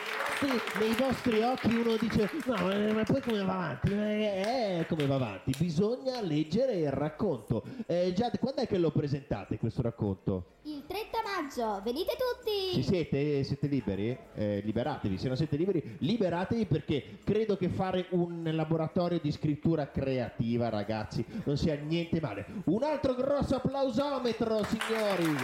[0.42, 3.92] nei vostri, occhi uno dice, no, ma poi come va avanti?
[3.92, 5.54] Eh, eh, come va avanti?
[5.58, 7.62] Bisogna leggere il racconto.
[7.86, 10.60] Eh, Giad, quando è che lo presentate questo racconto?
[10.64, 12.74] Il 30 maggio, venite tutti!
[12.74, 13.44] Ci siete?
[13.44, 14.18] Siete liberi?
[14.34, 19.92] Eh, liberatevi, se non siete liberi, liberatevi perché credo che fare un laboratorio di scrittura
[19.92, 22.46] creativa, ragazzi, non sia niente male.
[22.66, 25.36] Un altro grosso applausometro, signori!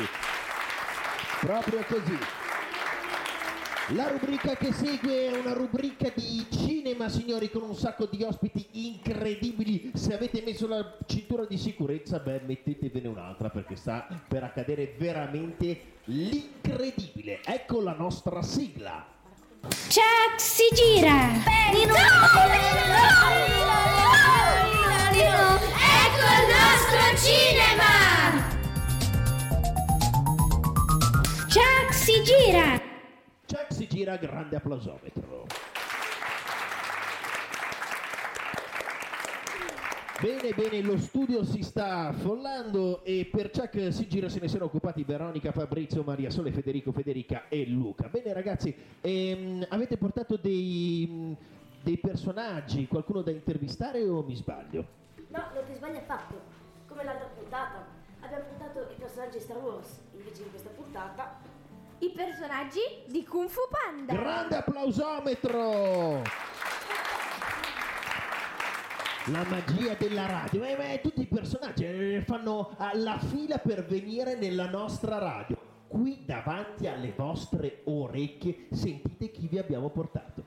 [1.41, 2.44] Proprio così.
[3.89, 8.65] La rubrica che segue è una rubrica di cinema, signori, con un sacco di ospiti
[8.71, 9.91] incredibili.
[9.93, 15.99] Se avete messo la cintura di sicurezza, beh, mettetevene un'altra perché sta per accadere veramente
[16.05, 17.41] l'incredibile.
[17.45, 19.05] Ecco la nostra sigla.
[19.61, 21.29] Chuck si gira!
[21.71, 21.87] Ecco il
[26.49, 27.93] nostro cinema!
[31.47, 32.84] Chuck si gira!
[33.95, 35.45] Gira, grande applausometro.
[40.19, 44.65] Bene, bene, lo studio si sta affollando e per Chuck si gira se ne sono
[44.65, 48.09] occupati Veronica, Fabrizio, Maria Sole, Federico, Federica e Luca.
[48.09, 51.33] Bene ragazzi, ehm, avete portato dei,
[51.81, 54.85] dei personaggi, qualcuno da intervistare o mi sbaglio?
[55.29, 56.35] No, non ti sbagli affatto.
[56.85, 57.87] Come l'altra puntata.
[58.19, 60.01] Abbiamo portato i personaggi Star Wars.
[60.11, 61.54] Invece in questa puntata.
[62.05, 64.13] I personaggi di Kung Fu Panda.
[64.13, 66.21] Grande applausometro!
[69.31, 74.35] La magia della radio, eh, beh, tutti i personaggi eh, fanno alla fila per venire
[74.35, 75.57] nella nostra radio.
[75.87, 80.43] Qui davanti alle vostre orecchie sentite chi vi abbiamo portato.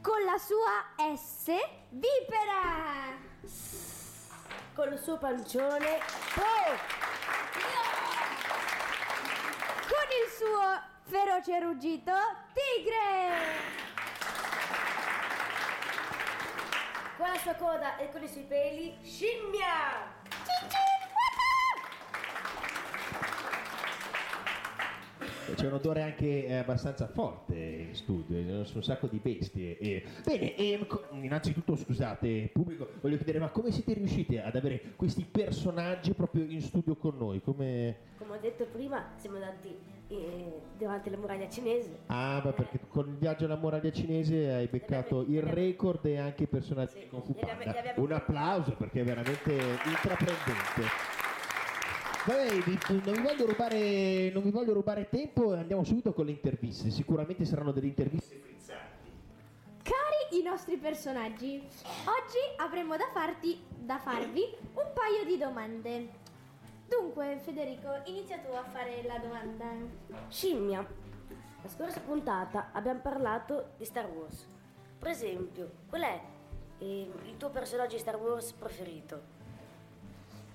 [0.00, 1.46] Con la sua S,
[1.88, 3.18] Vipera.
[4.72, 5.98] Con il suo pancione.
[6.32, 7.02] Po!
[10.14, 12.12] Il suo feroce ruggito,
[12.52, 13.34] Tigre.
[17.16, 18.94] Con la sua coda e con i suoi peli.
[19.02, 20.12] Scimmia!
[25.56, 29.78] C'è un odore anche eh, abbastanza forte in studio, sono un sacco di bestie.
[29.78, 30.04] E...
[30.24, 35.24] Bene, ehm, co- innanzitutto scusate, pubblico, voglio chiedere, ma come siete riusciti ad avere questi
[35.24, 37.40] personaggi proprio in studio con noi?
[37.42, 37.96] Come...
[38.16, 42.00] Come ho detto prima, siamo andati eh, davanti alla muraglia cinese.
[42.06, 46.44] Ah, ma perché con il viaggio alla muraglia cinese hai beccato il record e anche
[46.44, 50.82] i personaggi li abbiamo- Un applauso perché è veramente intraprendente.
[52.26, 52.52] Vabbè,
[53.04, 56.90] non vi, voglio rubare, non vi voglio rubare tempo e andiamo subito con le interviste.
[56.90, 59.10] Sicuramente saranno delle interviste frizzanti.
[59.82, 64.40] Cari i nostri personaggi, oggi avremo da, farti, da farvi
[64.72, 66.22] un paio di domande.
[67.00, 69.64] Dunque, Federico, inizia tu a fare la domanda.
[70.28, 70.86] Scimmia.
[71.62, 74.46] La scorsa puntata abbiamo parlato di Star Wars.
[74.98, 76.20] Per esempio, qual è
[76.78, 79.22] eh, il tuo personaggio di Star Wars preferito?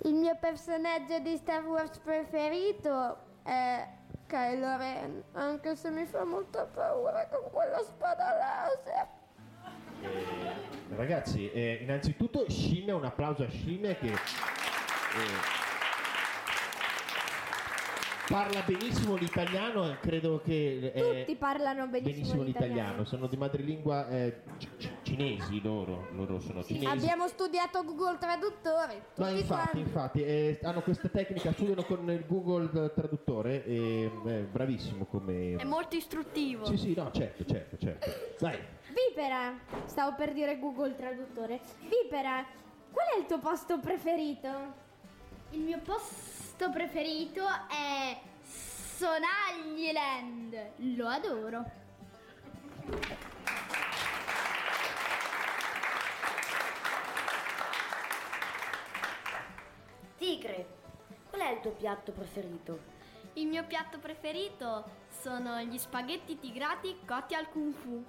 [0.04, 3.86] Il mio personaggio di Star Wars preferito è
[4.26, 9.08] Kylo Ren, anche se mi fa molta paura con quella spada laser.
[10.02, 15.68] Eh, ragazzi, eh, innanzitutto Scimmia, un applauso a Scimmia che eh,
[18.30, 20.92] parla benissimo l'italiano e credo che...
[20.94, 22.74] eh, Tutti parlano benissimo, benissimo l'italiano.
[22.76, 24.70] l'italiano, sono di madrelingua eh, ci-
[25.02, 26.86] cinesi loro, loro sono cinesi.
[26.86, 28.94] Abbiamo studiato Google Traduttore.
[29.16, 29.80] No, tutti infatti, quanti.
[29.80, 35.56] infatti, eh, hanno questa tecnica, studiano con il Google Traduttore e è bravissimo come...
[35.56, 36.66] È molto istruttivo.
[36.66, 38.10] Sì, sì, no, certo, certo, certo.
[38.38, 38.60] Dai,
[38.94, 41.60] Vipera, stavo per dire Google Traduttore.
[41.88, 42.46] Vipera,
[42.92, 44.48] qual è il tuo posto preferito?
[45.52, 48.20] Il mio posto preferito è
[48.98, 50.72] Sonagliland.
[50.96, 51.64] Lo adoro.
[60.18, 60.68] Tigre,
[61.30, 62.80] qual è il tuo piatto preferito?
[63.34, 64.84] Il mio piatto preferito
[65.22, 68.04] sono gli spaghetti tigrati cotti al kung fu.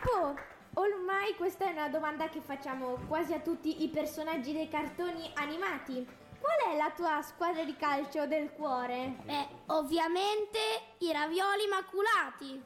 [0.00, 0.34] Po,
[1.20, 6.06] ormai questa è una domanda che facciamo quasi a tutti i personaggi dei cartoni animati.
[6.40, 9.16] Qual è la tua squadra di calcio del cuore?
[9.24, 10.58] Beh, ovviamente
[11.00, 12.62] i ravioli maculati.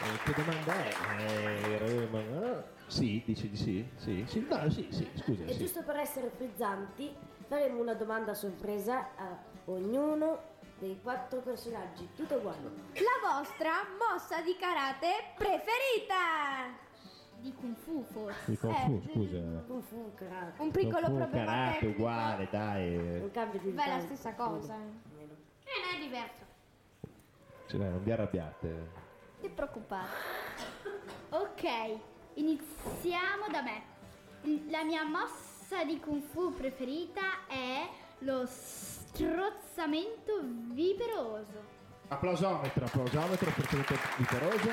[0.00, 0.94] eh, che domanda è?
[1.82, 3.86] Eh, ma- sì, dici di sì?
[3.96, 5.58] Sì, sì, no, sì, sì, scusa, E sì.
[5.58, 7.14] giusto per essere frizzanti,
[7.46, 9.36] faremo una domanda sorpresa a
[9.66, 12.70] ognuno dei quattro personaggi, tutto uguale.
[12.94, 16.86] La vostra mossa di karate preferita?
[17.40, 18.50] di Kung Fu forse.
[18.50, 19.38] Di Kung Fu, scusa.
[19.66, 20.62] Kung Fu, karate.
[20.62, 21.98] Un piccolo Kung Fu, problema karate tecnico.
[21.98, 22.96] uguale, dai.
[23.20, 24.74] Un cambio di Beh, è la stessa cosa.
[24.74, 26.46] Eh, non è diverso.
[27.66, 28.66] Cioè, non vi arrabbiate.
[28.66, 30.08] Non ti preoccupare.
[31.30, 32.00] Ok,
[32.34, 33.96] iniziamo da me.
[34.70, 37.88] La mia mossa di Kung Fu preferita è
[38.20, 38.46] lo
[39.18, 40.40] strozzamento
[40.72, 41.76] viperoso.
[42.06, 44.70] Applausometro, applausometro per tutto viperoso.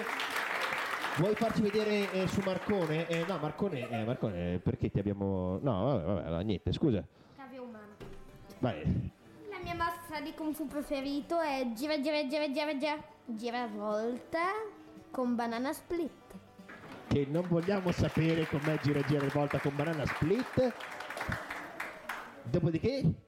[1.17, 3.07] Vuoi farci vedere eh, su Marcone?
[3.07, 5.57] Eh, no, Marcone, eh, Marcone, perché ti abbiamo...
[5.63, 7.03] No, vabbè, vabbè, allora, niente, scusa.
[7.35, 7.95] Cavio umano.
[8.59, 9.11] Vai.
[9.49, 14.51] La mia mossa di Kung Fu preferito è gira gira gira gira gira gira volta
[15.09, 16.11] con banana split.
[17.07, 20.73] Che non vogliamo sapere com'è gira gira volta con banana split.
[22.43, 23.24] Dopodiché?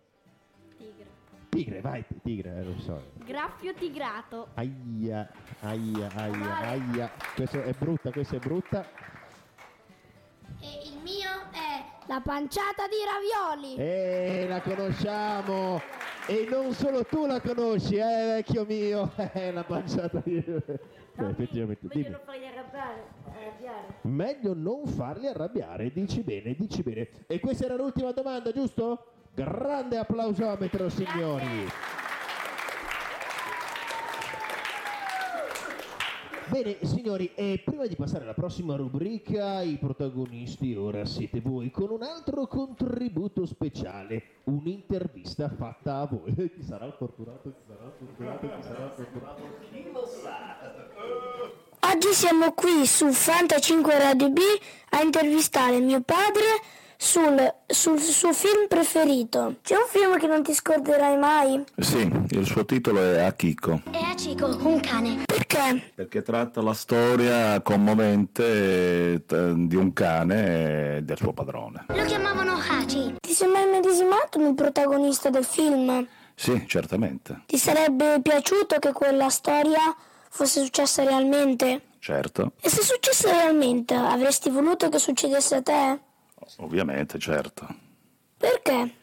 [1.57, 1.81] Tigre.
[1.81, 3.01] Vai, tigre, eh, lo so.
[3.25, 4.49] Graffio tigrato.
[4.53, 5.27] Aia,
[5.61, 7.11] aia, aia, aia.
[7.33, 8.85] Questa è brutta, questa è brutta.
[10.59, 13.75] E il mio è la panciata di ravioli.
[13.75, 15.81] Eh, la conosciamo!
[16.27, 19.11] E non solo tu la conosci, eh, vecchio mio!
[19.33, 20.39] Eh, la panciata di...
[20.39, 22.03] Beh, effettivamente, dimmi.
[22.03, 23.03] Meglio non farli arrabbiare.
[23.25, 23.95] arrabbiare.
[24.01, 27.09] Meglio non farli arrabbiare, dici bene, dici bene.
[27.25, 29.16] E questa era l'ultima domanda, giusto?
[29.37, 31.69] Grande applausometro, signori.
[36.47, 41.91] Bene, signori, e prima di passare alla prossima rubrica, i protagonisti ora siete voi con
[41.91, 46.33] un altro contributo speciale, un'intervista fatta a voi.
[46.49, 47.51] Chi sarà il fortunato?
[47.51, 48.47] Chi sarà il fortunato?
[48.47, 49.41] Chi sarà il fortunato?
[49.69, 51.91] Chi lo sa?
[51.91, 54.39] Oggi siamo qui su Fanta 5 Radio B
[54.89, 59.55] a intervistare mio padre sul, sul suo film preferito.
[59.61, 61.63] C'è un film che non ti scorderai mai?
[61.77, 65.23] Sì, il suo titolo è Akiko, È Achiko, un cane.
[65.25, 65.91] Perché?
[65.95, 71.85] perché tratta la storia commovente eh, di un cane e del suo padrone.
[71.87, 73.15] Lo chiamavano Hachi.
[73.19, 76.05] Ti sei mai medesimato nel protagonista del film?
[76.35, 79.95] Sì, certamente, Ti sarebbe piaciuto che quella storia
[80.29, 81.81] fosse successa realmente?
[81.99, 85.99] certo, E se successe realmente, avresti voluto che succedesse a te?
[86.57, 87.67] Ovviamente, certo.
[88.37, 88.93] Perché?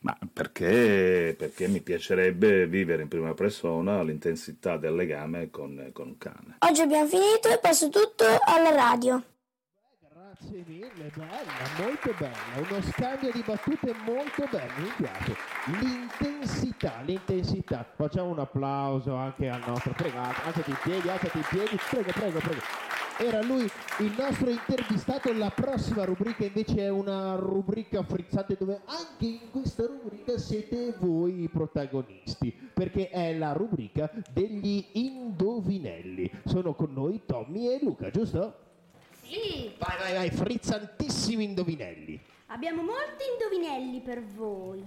[0.00, 6.18] Ma perché, perché mi piacerebbe vivere in prima persona l'intensità del legame con, con un
[6.18, 6.56] cane.
[6.58, 9.22] Oggi abbiamo finito e passo tutto alla radio.
[10.44, 11.32] Grazie mille, bella,
[11.78, 15.36] molto bella, uno scambio di battute molto bello, mi piace.
[15.80, 17.86] L'intensità, l'intensità.
[17.96, 22.38] Facciamo un applauso anche al nostro, prego, alzati in piedi, alzati in piedi, prego, prego,
[22.40, 22.60] prego.
[23.18, 23.62] Era lui
[24.00, 29.86] il nostro intervistato, la prossima rubrica invece è una rubrica frizzante dove anche in questa
[29.86, 36.30] rubrica siete voi i protagonisti, perché è la rubrica degli indovinelli.
[36.44, 38.58] Sono con noi Tommy e Luca, giusto?
[39.24, 42.20] Sì, Vai, vai, vai, frizzantissimi indovinelli.
[42.48, 44.82] abbiamo molti indovinelli per voi.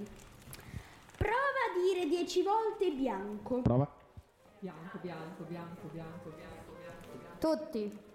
[1.17, 3.61] Prova a dire dieci volte bianco.
[3.61, 3.89] Prova.
[4.59, 7.37] Bianco, bianco, bianco, bianco, bianco, bianco, bianco.
[7.39, 8.05] Tutti.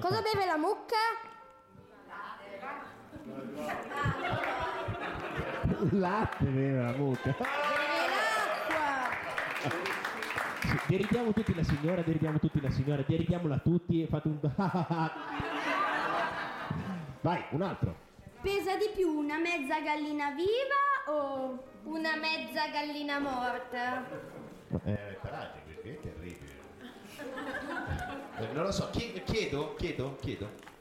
[0.00, 0.96] Cosa beve la mucca?
[5.92, 7.34] Latte beve la mucca.
[10.86, 14.38] Deridiamo tutti la signora, deridiamo tutti la signora, deridiamola tutti e fate un...
[17.20, 17.96] Vai, un altro.
[18.40, 24.04] Pesa di più una mezza gallina viva o una mezza gallina morta?
[24.84, 26.54] Eh, parate, perché è terribile.
[28.38, 30.74] Eh, non lo so, chie- chiedo, chiedo, chiedo.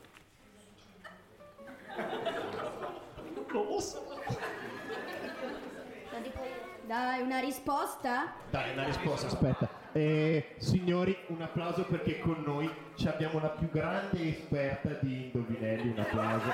[6.86, 8.34] Dai, una risposta?
[8.52, 9.68] Dai, una risposta, aspetta.
[9.92, 15.90] Eh, signori, un applauso perché con noi ci abbiamo la più grande esperta di indovinelli,
[15.90, 16.52] un applauso.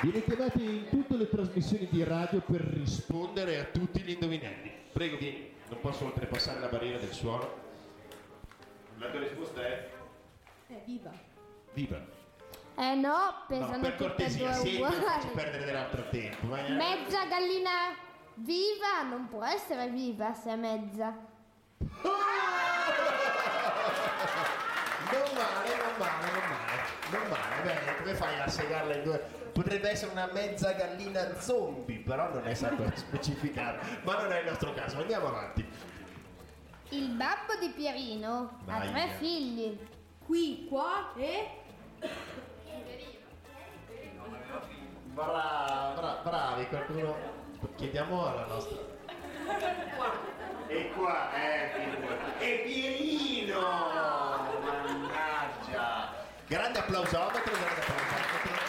[0.00, 4.72] Viene chiamata in tutte le trasmissioni di radio per rispondere a tutti gli indovinelli.
[4.92, 7.66] Prego, vieni, non posso oltrepassare la barriera del suono.
[8.98, 9.90] La tua risposta è
[10.68, 11.10] Eh, viva.
[11.74, 12.00] viva.
[12.80, 15.26] Eh no, No, pesano per tutte e cortesia, due sì, uguali.
[15.34, 16.46] perdere dell'altro tempo.
[16.46, 16.70] vai, eh.
[16.70, 17.70] Mezza gallina
[18.34, 21.12] viva non può essere viva se è mezza.
[25.10, 29.18] Non male, non male, non male, non male, bene, come fai a segarla in due?
[29.52, 34.46] Potrebbe essere una mezza gallina zombie, però non è stato specificato, ma non è il
[34.46, 35.66] nostro caso, andiamo avanti.
[36.90, 39.14] Il babbo di Pierino ha Vai, tre via.
[39.16, 39.78] figli.
[40.26, 41.48] Qui, qua e...
[45.18, 47.16] Bra- bra- bravi, qualcuno...
[47.74, 48.78] Chiediamo alla nostra.
[50.68, 52.44] E qua, eh, figurati.
[52.44, 53.60] E Pierino!
[54.62, 56.14] Mannaggia!
[56.46, 58.66] Grande applausometro, grande applausometro.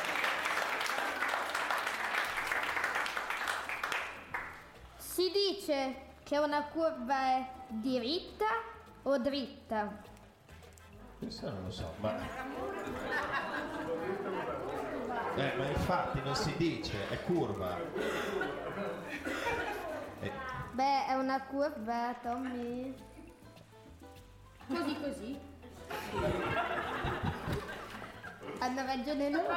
[4.98, 8.46] Si dice che una curva è diritta
[9.04, 10.02] o dritta?
[11.20, 12.18] Questo non lo so, ma.
[15.36, 17.78] Eh, ma infatti non si dice, è curva.
[20.22, 20.32] Eh,
[20.72, 22.94] Beh, è una curva, Tommy.
[24.68, 25.40] Così così.
[28.60, 29.54] Hanno ragione loro.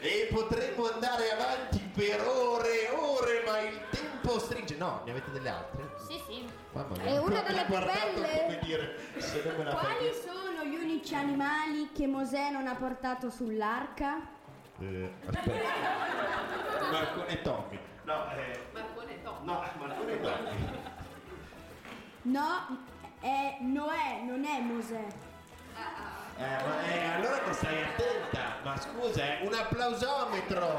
[0.00, 4.76] E potremmo andare avanti per ore e ore, ma il tempo stringe.
[4.76, 5.90] No, ne avete delle altre?
[6.06, 6.46] Sì, sì.
[6.72, 8.40] Mamma mia, È una delle più belle.
[8.42, 12.66] come dire, se non me la fai Quali sono gli unici animali che Mosè non
[12.66, 14.20] ha portato sull'arca?
[14.78, 16.90] Eh, aspetta.
[16.92, 17.78] Marcone e Tommy.
[18.04, 19.36] No, eh, Marcone e Tom.
[19.44, 20.80] no, Marcone e Tommy.
[22.22, 22.78] No,
[23.20, 25.04] è Noè, non è Mosè.
[26.38, 28.56] Eh, ma, eh, allora che stai attenta.
[28.62, 30.76] Ma scusa, eh, un applausometro.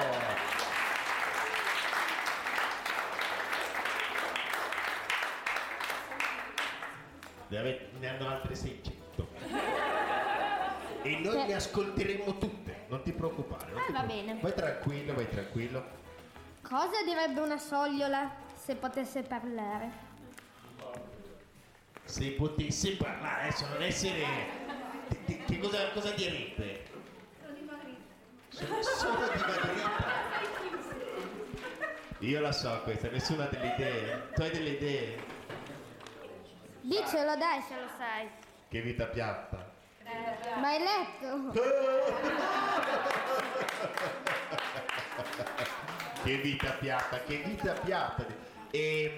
[7.50, 9.28] Ne, ave- ne hanno altre 600.
[11.04, 13.72] E noi ne ascolteremo tutte, non ti preoccupare.
[13.72, 14.26] non Ah, ti va preoccupare.
[14.26, 14.40] bene.
[14.42, 15.86] Vai tranquillo, vai tranquillo.
[16.62, 18.30] Cosa direbbe una sogliola
[18.62, 20.06] se potesse parlare?
[22.04, 24.26] Se potessi parlare, adesso non essere.
[25.46, 26.84] Che, cosa, cosa direbbe?
[28.50, 30.26] Sono solo dimagrita.
[32.20, 34.30] Io la so questa, nessuno ha delle idee.
[34.34, 35.36] Tu hai delle idee?
[36.88, 38.30] Dicelo dai se lo sai.
[38.70, 39.76] Che vita piatta.
[40.56, 41.52] Ma hai letto?
[46.24, 48.26] che vita piatta, che vita piatta.
[48.72, 49.16] E,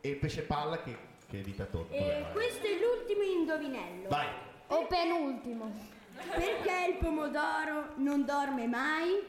[0.00, 0.96] e il pesce palla che,
[1.28, 1.94] che vita tonda.
[1.94, 2.32] E vai.
[2.32, 4.08] questo è l'ultimo indovinello.
[4.08, 4.28] Vai.
[4.68, 5.70] O penultimo.
[6.14, 9.22] Perché il pomodoro non dorme mai?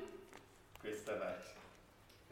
[0.80, 1.34] Questa vai.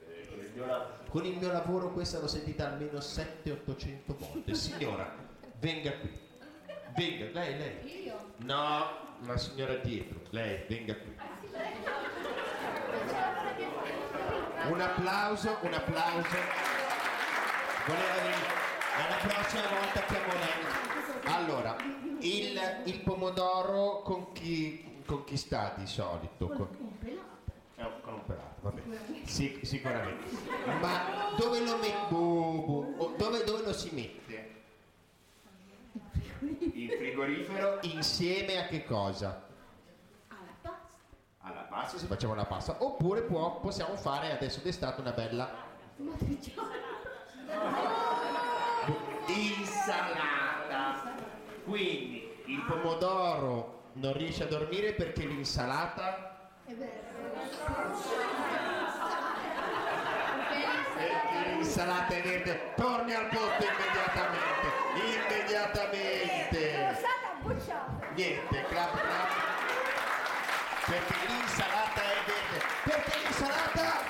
[0.07, 4.55] Eh, con, il mio con il mio lavoro questa l'ho sentita almeno 700-800 volte.
[4.55, 5.28] Signora,
[5.60, 6.10] venga qui.
[6.95, 8.03] Venga, lei, lei.
[8.05, 8.34] Io?
[8.38, 10.20] No, la signora dietro.
[10.32, 11.16] Lei, venga qui.
[14.70, 16.38] Un applauso, un applauso.
[17.86, 18.57] Voleva venire.
[18.95, 21.34] Alla prossima volta chiamo lei.
[21.34, 21.76] Allora,
[22.20, 26.47] il, il pomodoro con chi, con chi sta di solito?
[26.47, 26.97] Con-
[27.76, 28.82] eh, con un pelato, vabbè.
[29.24, 30.30] Sì, sicuramente.
[30.82, 33.14] Ma dove lo metto?
[33.18, 34.28] Dove, dove lo si mette?
[36.80, 39.45] In frigorifero insieme a che cosa?
[41.39, 42.77] Alla pasta, se facciamo la pasta.
[42.82, 45.49] Oppure può- possiamo fare adesso d'estate una bella
[49.27, 51.15] insalata.
[51.65, 56.51] Quindi il pomodoro non riesce a dormire perché l'insalata
[60.95, 62.73] perché l'insalata è verde.
[62.75, 64.78] Torni al posto immediatamente.
[65.06, 66.97] Immediatamente.
[68.16, 69.30] Niente, clap clap.
[70.86, 72.66] Perché l'insalata è verde.
[72.84, 74.02] Perché l'insalata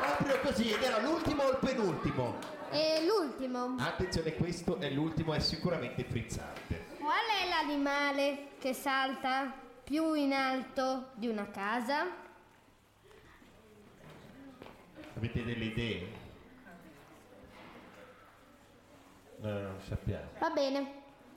[0.00, 2.38] proprio così ed era l'ultimo o il penultimo?
[2.70, 3.76] E l'ultimo.
[3.78, 6.86] Attenzione, questo è l'ultimo, è sicuramente frizzante.
[6.98, 9.52] Qual è l'animale che salta
[9.82, 12.06] più in alto di una casa?
[15.16, 16.26] Avete delle idee?
[19.40, 20.24] No, non sappiamo.
[20.40, 20.92] Va bene,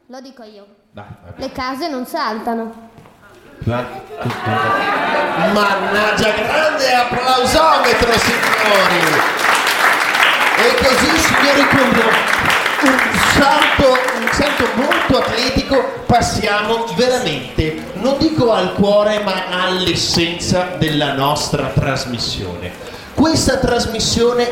[0.08, 0.66] lo dico io.
[0.92, 1.06] Dai.
[1.36, 2.90] Le case non saltano.
[5.54, 9.22] Mannaggia, grande applausometro, signori!
[10.58, 11.90] E così, signori, con
[12.90, 12.98] un
[13.34, 21.68] salto, un salto molto atletico passiamo veramente, non dico al cuore, ma all'essenza della nostra
[21.68, 22.72] trasmissione.
[23.14, 24.52] Questa trasmissione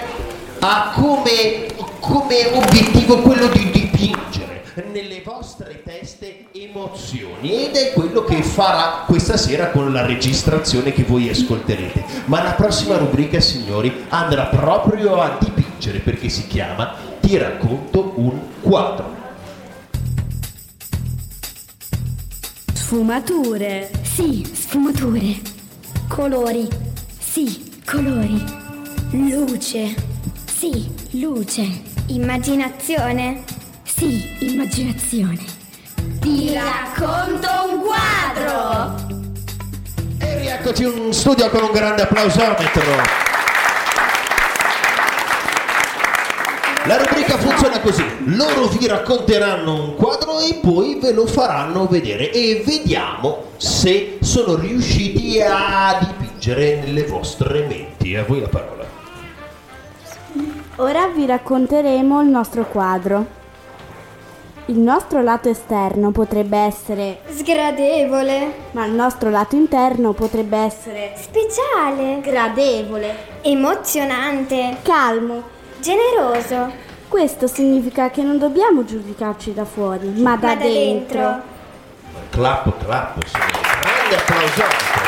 [0.59, 1.65] ha come,
[1.99, 9.37] come obiettivo quello di dipingere nelle vostre teste emozioni ed è quello che farà questa
[9.37, 12.03] sera con la registrazione che voi ascolterete.
[12.25, 18.39] Ma la prossima rubrica, signori, andrà proprio a dipingere perché si chiama Ti racconto un
[18.61, 19.17] quadro.
[22.73, 23.91] Sfumature.
[24.01, 25.39] Sì, sfumature.
[26.07, 26.67] Colori.
[27.19, 28.43] Sì, colori.
[29.11, 30.08] Luce.
[30.59, 31.65] Sì, luce.
[32.07, 33.45] Immaginazione.
[33.81, 35.39] Sì, immaginazione.
[36.19, 39.07] Ti racconto un quadro!
[40.19, 42.83] E Eccoci in studio con un grande applausometro.
[46.87, 52.31] La rubrica funziona così, loro vi racconteranno un quadro e poi ve lo faranno vedere
[52.31, 58.17] e vediamo se sono riusciti a dipingere nelle vostre menti.
[58.17, 58.98] A voi la parola.
[60.81, 63.37] Ora vi racconteremo il nostro quadro.
[64.67, 68.53] Il nostro lato esterno potrebbe essere Sgradevole.
[68.71, 72.21] ma il nostro lato interno potrebbe essere Speciale.
[72.21, 74.77] gradevole, Emozionante.
[74.83, 75.41] calmo.
[75.79, 76.71] Generoso.
[77.07, 81.19] Questo significa che non dobbiamo giudicarci da fuori, ma da, Ma da dentro.
[81.19, 81.41] dentro.
[82.29, 83.51] Clap, clap, signori.
[83.81, 84.98] grande applausometro.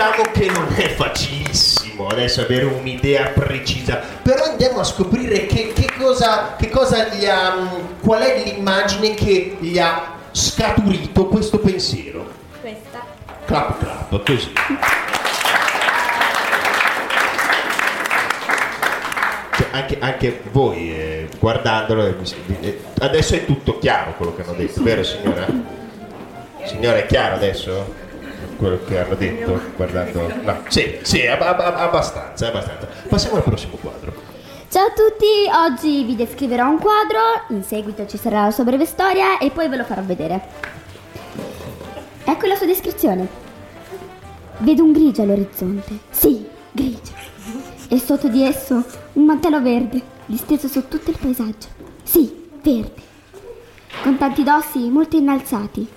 [0.00, 5.90] Diciamo che non è facilissimo adesso avere un'idea precisa, però andiamo a scoprire che, che
[5.98, 7.68] cosa, che cosa gli ha,
[8.00, 12.26] qual è l'immagine che gli ha scaturito questo pensiero.
[12.62, 13.04] Questa.
[13.44, 14.52] Clap, clap, così.
[19.54, 22.16] Cioè, anche, anche voi eh, guardandolo, eh,
[22.62, 25.46] eh, adesso è tutto chiaro quello che hanno detto, vero signora?
[26.64, 28.08] Signora è chiaro adesso?
[28.60, 30.30] Quello che hanno detto guardando...
[30.42, 32.86] No, sì, sì, ab- ab- ab- abbastanza, abbastanza.
[33.08, 34.12] Passiamo al prossimo quadro.
[34.68, 37.18] Ciao a tutti, oggi vi descriverò un quadro,
[37.56, 40.42] in seguito ci sarà la sua breve storia e poi ve lo farò vedere.
[42.22, 43.26] Ecco la sua descrizione.
[44.58, 45.98] Vedo un grigio all'orizzonte.
[46.10, 47.12] Sì, grigio.
[47.88, 48.84] E sotto di esso
[49.14, 51.68] un mantello verde, disteso su tutto il paesaggio.
[52.02, 53.08] Sì, verde.
[54.02, 55.88] Con tanti dossi molto innalzati.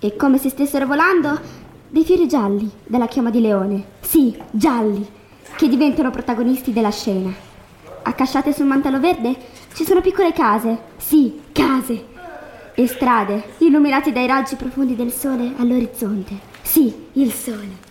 [0.00, 3.84] E come se stessero volando dei fiori gialli dalla chioma di leone.
[4.00, 5.06] Sì, gialli,
[5.56, 7.32] che diventano protagonisti della scena.
[8.02, 9.34] Accasciate sul mantello verde
[9.74, 10.78] ci sono piccole case.
[10.96, 12.06] Sì, case.
[12.74, 16.38] E strade illuminate dai raggi profondi del sole all'orizzonte.
[16.62, 17.86] Sì, il sole.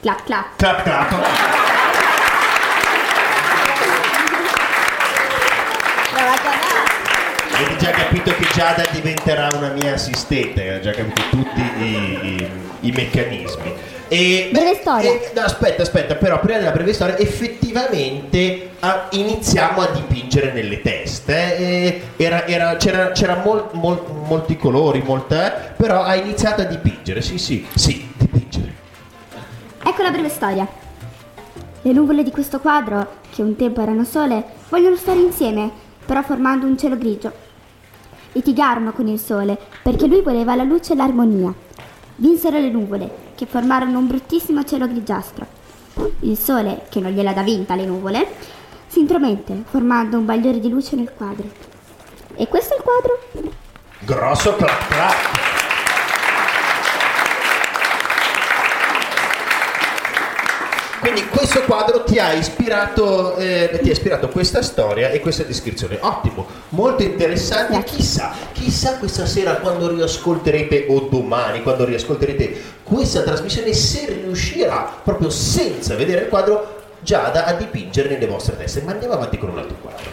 [0.00, 0.56] Clap clap.
[0.56, 1.56] Clap, clap.
[7.52, 11.84] Avete già capito che Giada diventerà una mia assistente, ha già capito tutti i,
[12.22, 12.50] i-
[12.88, 13.72] i meccanismi.
[14.10, 15.10] E, Breve storia.
[15.10, 20.80] e- no, aspetta, aspetta, però prima della breve storia effettivamente ah, iniziamo a dipingere nelle
[20.80, 21.56] teste.
[21.58, 27.20] eh, era- era- c'era c'era mol- mol- molti colori, molte, però ha iniziato a dipingere,
[27.20, 28.72] sì sì, sì, dipingere.
[29.84, 30.66] Ecco la breve storia.
[31.82, 35.70] Le nuvole di questo quadro, che un tempo erano sole, vogliono stare insieme,
[36.06, 37.32] però formando un cielo grigio.
[38.32, 41.52] Litigarono con il sole perché lui voleva la luce e l'armonia.
[42.16, 45.46] Vinsero le nuvole, che formarono un bruttissimo cielo grigiastro.
[46.20, 48.26] Il sole, che non gliela dà vinta alle nuvole,
[48.86, 51.48] si intromette, formando un bagliore di luce nel quadro.
[52.34, 53.52] E questo è il quadro?
[54.00, 55.57] Grosso clap clap.
[61.10, 65.96] Quindi questo quadro ti ha ispirato, eh, ti ha ispirato questa storia e questa descrizione.
[66.02, 67.82] Ottimo, molto interessante.
[67.84, 75.30] Chissà, chissà questa sera quando riascolterete o domani quando riascolterete questa trasmissione se riuscirà proprio
[75.30, 78.82] senza vedere il quadro Giada a dipingere nelle vostre teste.
[78.82, 80.10] Ma andiamo avanti con un altro quadro.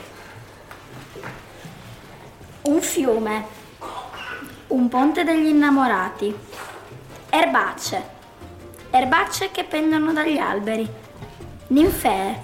[2.62, 3.46] Un fiume.
[4.68, 6.34] Un ponte degli innamorati.
[7.30, 8.15] Erbacce.
[8.96, 10.90] Erbacce che pendono dagli alberi.
[11.68, 12.44] Ninfee.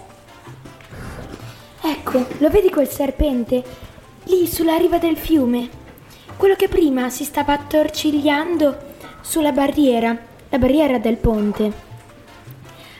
[1.81, 3.63] Ecco, lo vedi quel serpente?
[4.25, 5.69] Lì sulla riva del fiume.
[6.35, 8.77] Quello che prima si stava attorcigliando
[9.21, 10.13] sulla barriera,
[10.49, 11.71] la barriera del ponte.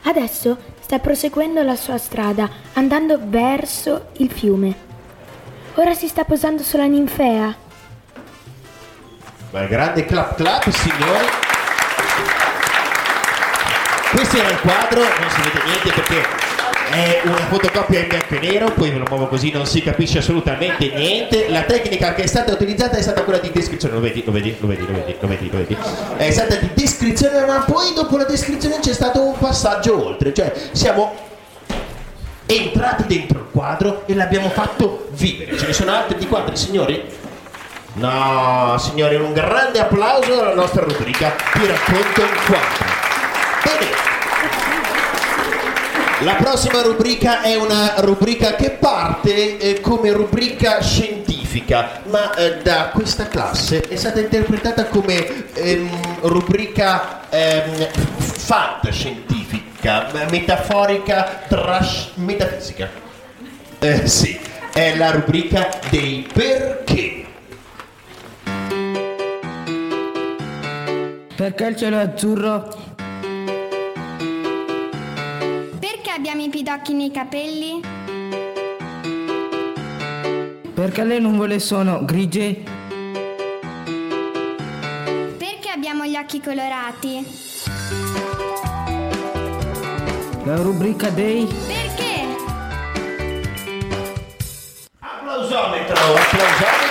[0.04, 4.74] Adesso sta proseguendo la sua strada, andando verso il fiume.
[5.74, 7.54] Ora si sta posando sulla ninfea.
[9.52, 11.51] Ma grande clap clap, signori.
[14.12, 16.50] Questo era il quadro, non si vede niente perché
[16.92, 20.18] è una fotocopia in bianco e nero, poi ve lo muovo così, non si capisce
[20.18, 21.50] assolutamente niente.
[21.50, 24.56] La tecnica che è stata utilizzata è stata quella di descrizione, lo vedi, lo vedi,
[24.60, 25.78] lo vedi, lo vedi, lo vedi, lo vedi.
[26.18, 30.52] È stata di descrizione, ma poi dopo la descrizione c'è stato un passaggio oltre, cioè
[30.74, 31.16] siamo
[32.46, 35.58] entrati dentro il quadro e l'abbiamo fatto vivere.
[35.58, 37.02] Ce ne sono altri di quadri, signori?
[37.94, 43.01] No, signori, un grande applauso alla nostra rubrica Ti racconto un quadro.
[43.64, 43.90] Bene.
[46.24, 52.92] La prossima rubrica è una rubrica che parte eh, come rubrica scientifica, ma eh, da
[52.94, 57.88] questa classe è stata interpretata come ehm, rubrica ehm,
[58.20, 62.88] fantascientifica, metaforica, trash, metafisica.
[63.80, 64.40] Eh, sì,
[64.74, 67.26] è la rubrica dei perché.
[71.36, 72.81] Perché il cielo è azzurro?
[76.22, 77.82] Abbiamo i pidocchi nei capelli?
[80.72, 82.62] Perché le nuvole sono grigie?
[85.36, 87.26] Perché abbiamo gli occhi colorati?
[90.44, 91.46] La rubrica dei...
[91.46, 92.28] Perché?
[95.00, 96.82] Applausometro, applausometro.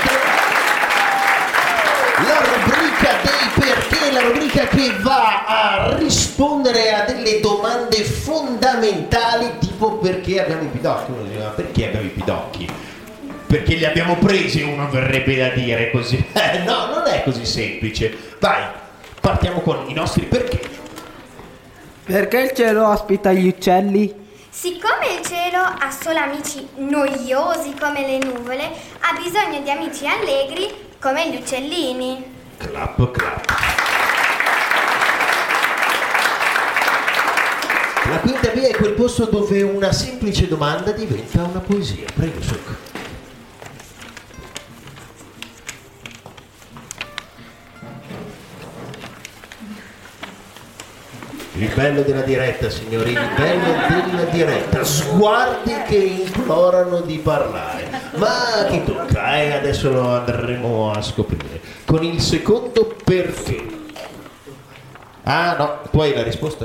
[4.12, 10.66] La rubrica la che va a rispondere a delle domande fondamentali tipo perché abbiamo i
[10.66, 11.10] pidocchi.
[11.12, 12.68] Uno dice, "Ma perché abbiamo i pidocchi?
[13.46, 16.16] Perché li abbiamo presi, uno verrebbe da dire così.
[16.32, 18.16] Eh, no, non è così semplice.
[18.40, 18.64] Vai,
[19.20, 20.60] partiamo con i nostri perché.
[22.04, 24.12] Perché il cielo ospita gli uccelli?
[24.50, 30.68] Siccome il cielo ha solo amici noiosi come le nuvole, ha bisogno di amici allegri
[31.00, 32.38] come gli uccellini.
[32.60, 33.46] Clap, clap.
[38.10, 42.04] La quinta via è quel posto dove una semplice domanda diventa una poesia.
[42.14, 42.76] Prego, Suc.
[51.54, 54.84] Il bello della diretta, signori, il bello della diretta.
[54.84, 57.88] Sguardi che implorano di parlare.
[58.16, 59.38] Ma chi tocca?
[59.38, 61.39] Eh, adesso lo andremo a scoprire.
[61.90, 63.66] Con il secondo perché.
[65.24, 66.64] Ah no, tu hai la risposta?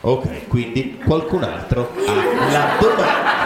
[0.00, 2.12] Ok, quindi qualcun altro ha
[2.50, 3.36] la domanda.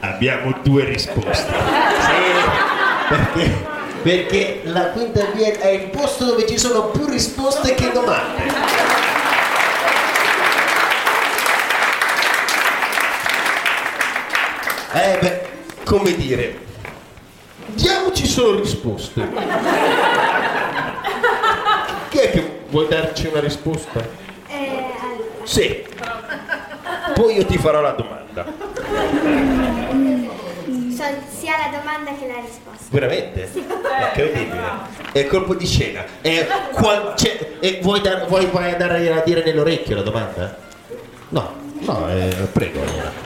[0.00, 1.52] Abbiamo due risposte.
[1.52, 2.22] Sì,
[3.10, 3.66] perché,
[4.00, 8.44] perché la quinta via è il posto dove ci sono più risposte che domande.
[14.94, 15.40] Eh beh,
[15.84, 16.64] come dire,
[18.36, 19.26] solo risposte.
[22.10, 24.06] Chi è che vuoi darci una risposta?
[24.48, 24.84] Eh,
[25.44, 25.86] Sì.
[27.14, 28.44] Poi io ti farò la domanda.
[31.38, 32.84] sia la domanda che la risposta.
[32.90, 33.48] Veramente?
[33.54, 34.60] Incredibile.
[35.12, 36.04] È colpo di scena.
[36.20, 40.56] E qual- cioè, e vuoi, dar- vuoi- vuoi andare a dire nell'orecchio la domanda?
[41.30, 43.25] No, no, eh, prego allora.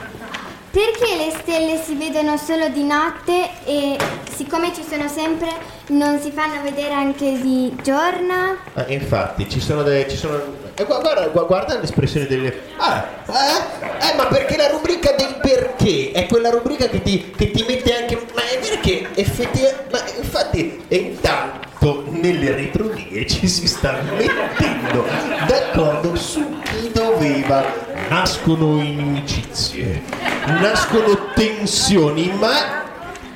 [0.71, 3.97] Perché le stelle si vedono solo di notte e
[4.33, 5.49] siccome ci sono sempre
[5.87, 8.55] non si fanno vedere anche di giorno?
[8.75, 10.07] Ah, infatti, ci sono delle.
[10.07, 10.41] Ci sono...
[10.75, 12.57] eh, gu- guarda, gu- guarda l'espressione delle.
[12.77, 14.11] Ah, eh?
[14.11, 17.93] Eh, ma perché la rubrica del perché è quella rubrica che ti, che ti mette
[17.97, 18.15] anche.
[18.33, 19.87] Ma è vero che effettivamente.
[19.91, 25.05] Ma infatti, e intanto nelle retrolie ci si sta mettendo
[25.47, 27.89] d'accordo su chi doveva.
[28.11, 30.01] Nascono inimicizie,
[30.45, 32.83] nascono tensioni, ma.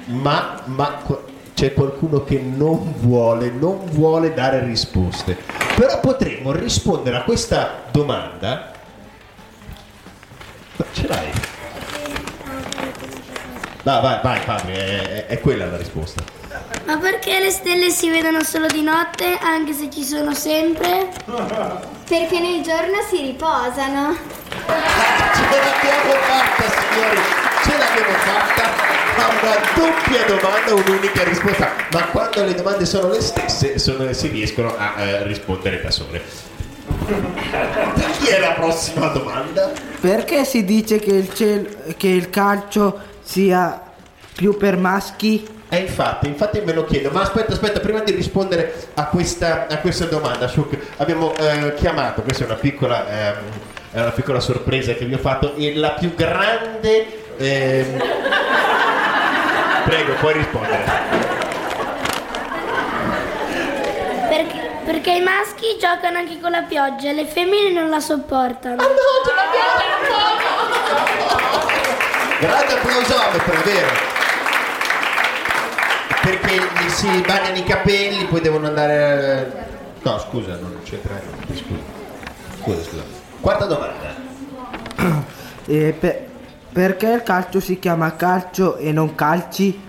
[0.07, 1.01] Ma, ma
[1.53, 5.37] c'è qualcuno che non vuole, non vuole dare risposte.
[5.77, 8.73] Però potremmo rispondere a questa domanda.
[10.75, 11.31] Ma Ce l'hai?
[13.83, 16.21] Vai, vai, vai Fabio, è, è- è quella la risposta.
[16.85, 21.11] Ma perché le stelle si vedono solo di notte, anche se ci sono sempre?
[22.05, 24.15] Perché nel giorno si riposano.
[24.65, 27.19] Ce l'abbiamo fatta, signori,
[27.63, 28.63] ce l'abbiamo fatta.
[29.17, 31.71] A una doppia domanda, un'unica risposta.
[31.91, 36.21] Ma quando le domande sono le stesse, sono- si riescono a eh, rispondere da sole.
[38.19, 39.71] Chi è la prossima domanda?
[39.99, 43.81] Perché si dice che il, cielo, che il calcio sia
[44.35, 45.47] più per maschi?
[45.69, 49.77] Eh, infatti, infatti me lo chiedo, ma aspetta, aspetta, prima di rispondere a questa, a
[49.79, 53.35] questa domanda, Shuk, abbiamo eh, chiamato, questa è una piccola, ehm,
[53.95, 57.35] è una piccola sorpresa che vi ho fatto, e la più grande...
[57.37, 58.03] ehm,
[59.85, 60.83] Prego, puoi rispondere.
[64.27, 68.83] Perché, perché i maschi giocano anche con la pioggia le femmine non la sopportano.
[72.39, 73.87] Grande applausometro, è vero.
[76.21, 79.67] Perché gli si bagnano i capelli, poi devono andare...
[80.01, 81.81] No, scusa, non c'entra niente, scusa.
[82.59, 83.14] Scusa, scusa.
[83.45, 84.15] Quarta domanda.
[85.67, 86.25] E per-
[86.73, 89.79] perché il calcio si chiama calcio e non calci?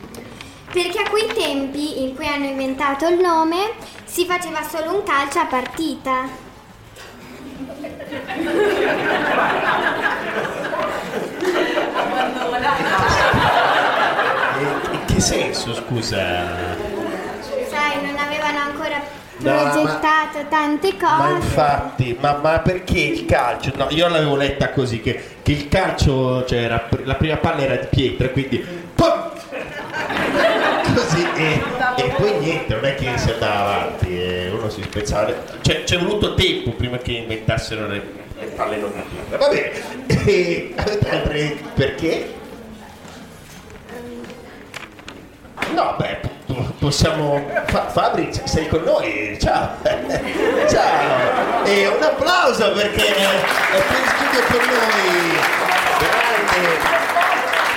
[0.71, 3.71] Perché a quei tempi in cui hanno inventato il nome
[4.05, 6.29] si faceva solo un calcio a partita.
[14.59, 16.86] E- in che senso, scusa?
[19.39, 21.33] Sai, non avevano ancora No, ma- tante Ma cose.
[21.35, 23.73] infatti, ma, ma perché il calcio?
[23.77, 27.77] No, io l'avevo letta così, che, che il calcio, cioè era- la prima palla era
[27.77, 28.59] di pietra, quindi
[28.95, 29.31] pum!
[30.95, 31.63] così e,
[31.97, 35.33] E poi niente, non è che si andava avanti, eh, uno si spezzava.
[35.61, 38.03] Cioè, c'è voluto tempo prima che inventassero le,
[38.39, 39.37] le palle non native.
[39.37, 39.73] Va bene,
[40.25, 40.75] e
[41.11, 42.35] altre perché?
[45.75, 46.21] No, beh,
[46.79, 47.45] possiamo.
[47.67, 49.37] Fa- Fabri, sei con noi?
[49.41, 49.77] Ciao!
[50.69, 51.65] Ciao!
[51.65, 55.39] E un applauso perché è qui in studio con noi.
[55.99, 56.95] Grande!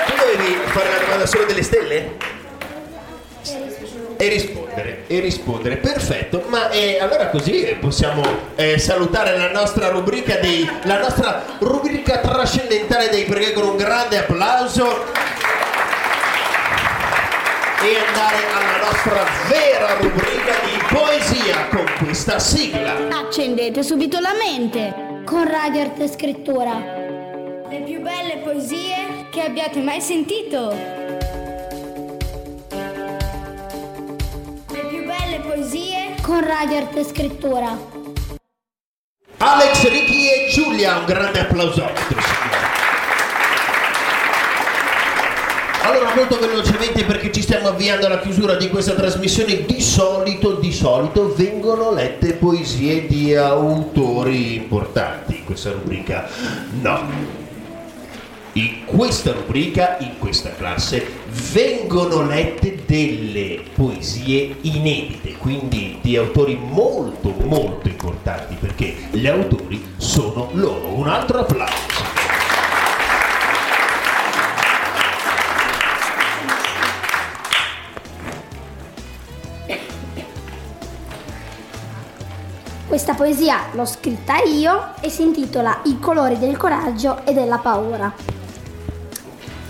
[0.06, 2.38] Tu dovevi fare la domanda solo delle stelle?
[4.22, 8.22] E rispondere, e rispondere, perfetto, ma eh, allora così possiamo
[8.56, 14.18] eh, salutare la nostra rubrica dei, la nostra rubrica trascendentale dei perché con un grande
[14.18, 15.06] applauso
[17.82, 23.08] e andare alla nostra vera rubrica di poesia con questa sigla.
[23.10, 26.74] Accendete subito la mente con Radio Arte e Scrittura.
[27.70, 30.76] Le più belle poesie che abbiate mai sentito.
[34.72, 37.78] Le più belle poesie con Radio Arte e Scrittura.
[39.38, 42.02] Alex, Ricky e Giulia, un grande applausotto.
[42.12, 42.60] signori.
[45.90, 50.72] Allora, molto velocemente perché ci stiamo avviando alla chiusura di questa trasmissione, di solito, di
[50.72, 56.30] solito vengono lette poesie di autori importanti in questa rubrica.
[56.82, 57.10] No.
[58.54, 61.08] In questa rubrica, in questa classe,
[61.52, 70.50] vengono lette delle poesie inedite, quindi di autori molto molto importanti, perché gli autori sono
[70.54, 70.94] loro.
[70.94, 72.29] Un altro applauso.
[82.90, 88.12] Questa poesia l'ho scritta io e si intitola I colori del coraggio e della paura.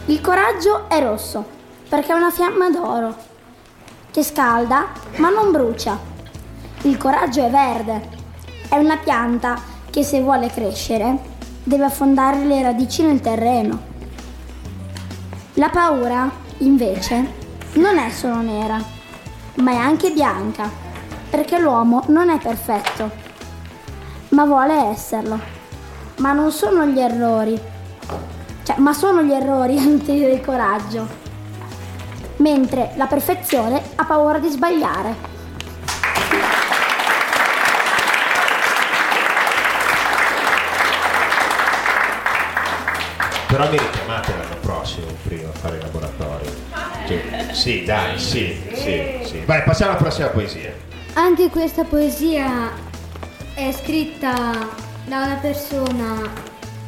[0.05, 1.43] Il coraggio è rosso
[1.89, 3.13] perché è una fiamma d'oro
[4.09, 5.99] che scalda ma non brucia.
[6.83, 8.07] Il coraggio è verde,
[8.69, 11.17] è una pianta che se vuole crescere
[11.61, 13.81] deve affondare le radici nel terreno.
[15.55, 17.33] La paura, invece,
[17.73, 18.81] non è solo nera,
[19.55, 20.87] ma è anche bianca,
[21.29, 23.09] perché l'uomo non è perfetto,
[24.29, 25.39] ma vuole esserlo.
[26.17, 27.57] Ma non sono gli errori,
[28.63, 31.07] cioè, ma sono gli errori a nutrire il coraggio,
[32.37, 35.37] mentre la perfezione ha paura di sbagliare.
[43.47, 46.51] Però mi richiamate l'anno prossimo prima a fare il laboratorio.
[47.07, 49.43] Cioè, sì, dai, sì, sì, sì.
[49.45, 50.71] Vai, passiamo alla prossima poesia.
[51.19, 52.71] Anche questa poesia
[53.53, 54.69] è scritta
[55.05, 56.31] da una persona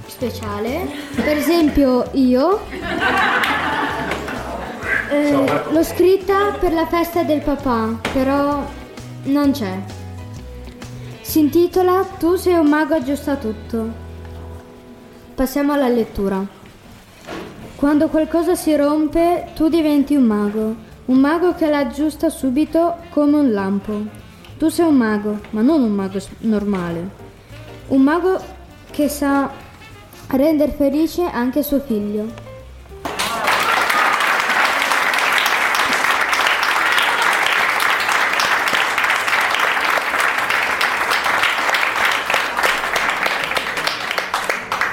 [0.05, 2.61] speciale, per esempio io.
[5.09, 8.65] Eh, l'ho scritta per la festa del papà, però
[9.23, 9.77] non c'è.
[11.19, 13.85] Si intitola Tu sei un mago aggiusta tutto.
[15.35, 16.41] Passiamo alla lettura.
[17.75, 20.89] Quando qualcosa si rompe, tu diventi un mago.
[21.11, 24.01] Un mago che la aggiusta subito come un lampo.
[24.57, 27.09] Tu sei un mago, ma non un mago normale.
[27.87, 28.41] Un mago
[28.91, 29.51] che sa
[30.27, 32.27] rendere felice anche suo figlio.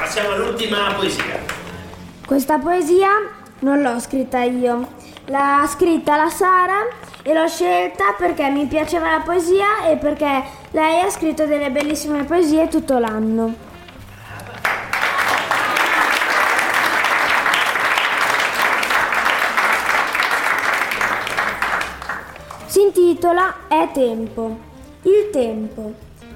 [0.01, 1.39] Passiamo all'ultima poesia.
[2.27, 3.09] Questa poesia
[3.61, 4.97] non l'ho scritta io,
[5.29, 6.87] l'ha scritta la Sara
[7.23, 12.25] e l'ho scelta perché mi piaceva la poesia e perché lei ha scritto delle bellissime
[12.25, 13.67] poesie tutto l'anno.
[22.67, 24.67] Si intitola È tempo.
[25.03, 25.93] Il tempo.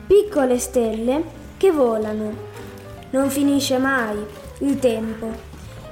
[0.07, 1.25] Piccole stelle
[1.57, 2.51] che volano.
[3.11, 4.25] Non finisce mai
[4.59, 5.31] il tempo.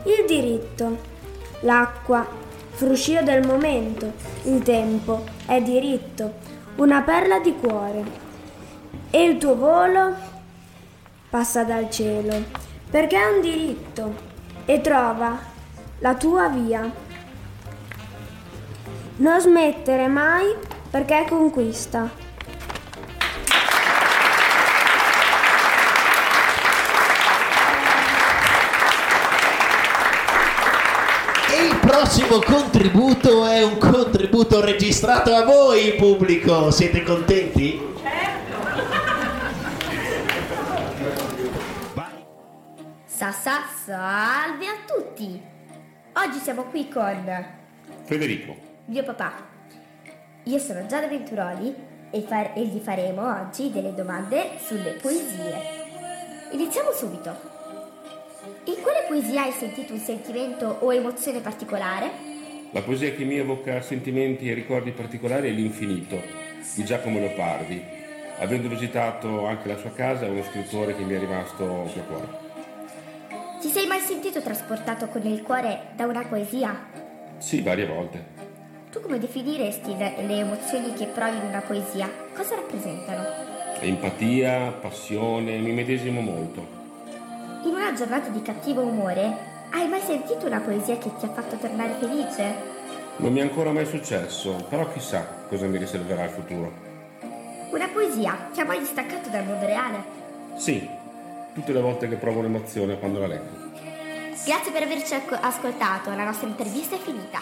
[0.05, 1.09] Il diritto.
[1.61, 2.40] L'acqua.
[2.81, 4.11] Fruscio del momento.
[4.45, 6.37] Il tempo è diritto.
[6.77, 8.03] Una perla di cuore.
[9.11, 10.15] E il tuo volo
[11.29, 12.43] passa dal cielo.
[12.89, 14.15] Perché è un diritto.
[14.65, 15.39] E trova
[15.99, 16.91] la tua via.
[19.17, 20.47] Non smettere mai
[20.89, 22.09] perché conquista.
[32.01, 36.71] Prossimo contributo è un contributo registrato a voi, pubblico.
[36.71, 37.79] Siete contenti?
[43.05, 45.43] Sa sa salve a tutti!
[46.15, 47.47] Oggi siamo qui con
[48.05, 49.33] Federico, mio papà
[50.45, 51.75] Io sono Giada Venturoli
[52.11, 56.49] e, far- e gli faremo oggi delle domande sulle poesie.
[56.53, 57.50] Iniziamo subito.
[58.65, 62.11] In quale poesia hai sentito un sentimento o emozione particolare?
[62.73, 66.21] La poesia che mi evoca sentimenti e ricordi particolari è L'infinito
[66.75, 67.83] di Giacomo Leopardi.
[68.39, 72.05] Avendo visitato anche la sua casa, è uno scrittore che mi è rimasto più a
[72.05, 72.29] cuore.
[73.63, 76.87] Ti sei mai sentito trasportato con il cuore da una poesia?
[77.39, 78.25] Sì, varie volte.
[78.91, 82.11] Tu come definiresti le, le emozioni che provi in una poesia?
[82.35, 83.25] Cosa rappresentano?
[83.81, 86.80] Empatia, passione, mi medesimo molto.
[87.63, 89.37] In una giornata di cattivo umore,
[89.73, 92.55] hai mai sentito una poesia che ti ha fatto tornare felice?
[93.17, 96.73] Non mi è ancora mai successo, però chissà cosa mi riserverà il futuro.
[97.71, 100.03] Una poesia ti ha mai distaccato dal mondo reale?
[100.57, 100.89] Sì,
[101.53, 103.69] tutte le volte che provo un'emozione quando la leggo.
[104.43, 107.41] Grazie per averci ascoltato, la nostra intervista è finita.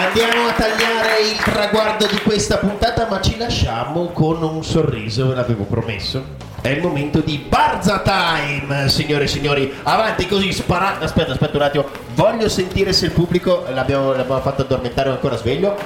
[0.00, 5.34] Andiamo a tagliare il traguardo di questa puntata, ma ci lasciamo con un sorriso, ve
[5.34, 6.24] l'avevo promesso.
[6.62, 9.70] È il momento di Barza Time, signore e signori.
[9.82, 11.04] Avanti così, sparate.
[11.04, 11.84] Aspetta, aspetta un attimo.
[12.14, 15.76] Voglio sentire se il pubblico l'abbiamo, l'abbiamo fatto addormentare o ancora sveglio.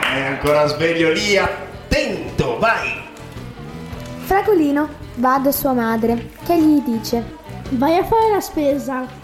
[0.00, 3.02] È ancora sveglio lì, attento, vai.
[4.24, 7.22] Fragolino va da sua madre, che gli dice:
[7.72, 9.23] Vai a fare la spesa.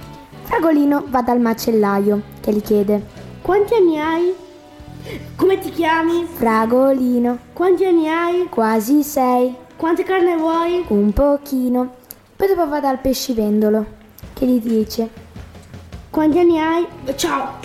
[0.51, 3.01] Fragolino va dal macellaio, che gli chiede:
[3.41, 4.35] Quanti anni hai?
[5.37, 6.27] Come ti chiami?
[6.29, 8.47] Fragolino, Quanti anni hai?
[8.49, 10.85] quasi sei, Quante carne vuoi?
[10.89, 11.95] un pochino.
[12.35, 13.87] Poi dopo va dal pescivendolo,
[14.35, 15.09] che gli dice:
[16.11, 16.85] Quanti anni hai?
[17.15, 17.59] Ciao.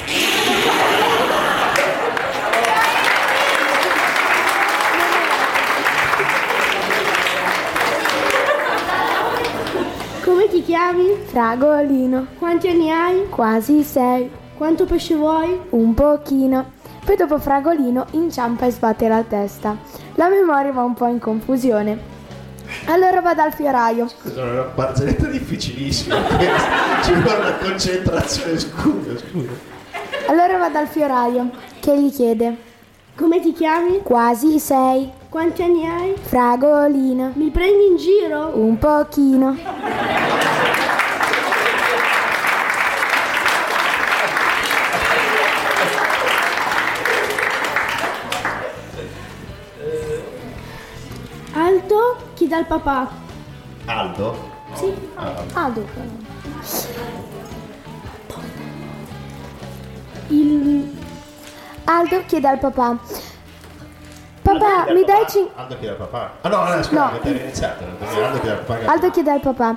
[11.40, 13.28] Fragolino, Quanti anni hai?
[13.28, 15.60] quasi sei, Quanto pesce vuoi?
[15.72, 16.72] un pochino.
[17.04, 19.76] Poi dopo Fragolino inciampa e sbatte la testa.
[20.14, 22.00] La memoria va un po' in confusione.
[22.86, 24.08] Allora va dal fioraio.
[24.08, 26.16] Scusa, è una barzelletta difficilissima.
[27.04, 29.52] Ci vuole una concentrazione, scusa, scusa.
[30.28, 31.50] Allora va dal fioraio,
[31.82, 32.56] che gli chiede:
[33.18, 34.00] Come ti chiami?
[34.04, 36.14] Quasi sei, Quanti anni hai?
[36.18, 38.52] Fragolino, Mi prendi in giro?
[38.54, 39.58] un pochino.
[52.58, 53.08] Il papà?
[53.86, 54.50] Aldo?
[54.74, 54.94] Sì.
[55.16, 55.86] Ah, Aldo.
[60.30, 60.98] Il...
[61.84, 62.98] Aldo chiede al papà:
[64.42, 66.32] Papà, mi dai cin- Aldo chiede al papà.
[66.42, 67.06] Ah no, no, scusa, No.
[67.08, 67.84] avete iniziato.
[68.00, 68.92] perché Aldo chiede al papà.
[68.92, 69.76] Aldo chiede al papà: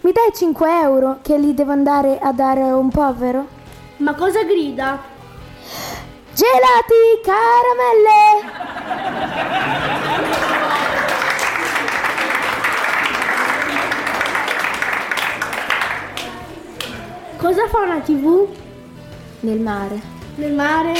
[0.00, 3.46] Mi dai 5 euro che li devo andare a dare a un povero?
[3.98, 4.98] Ma cosa grida?
[6.34, 8.54] Gelati, caramelle!
[17.46, 18.44] Cosa fa una tv?
[19.42, 20.00] Nel mare.
[20.34, 20.92] Nel mare?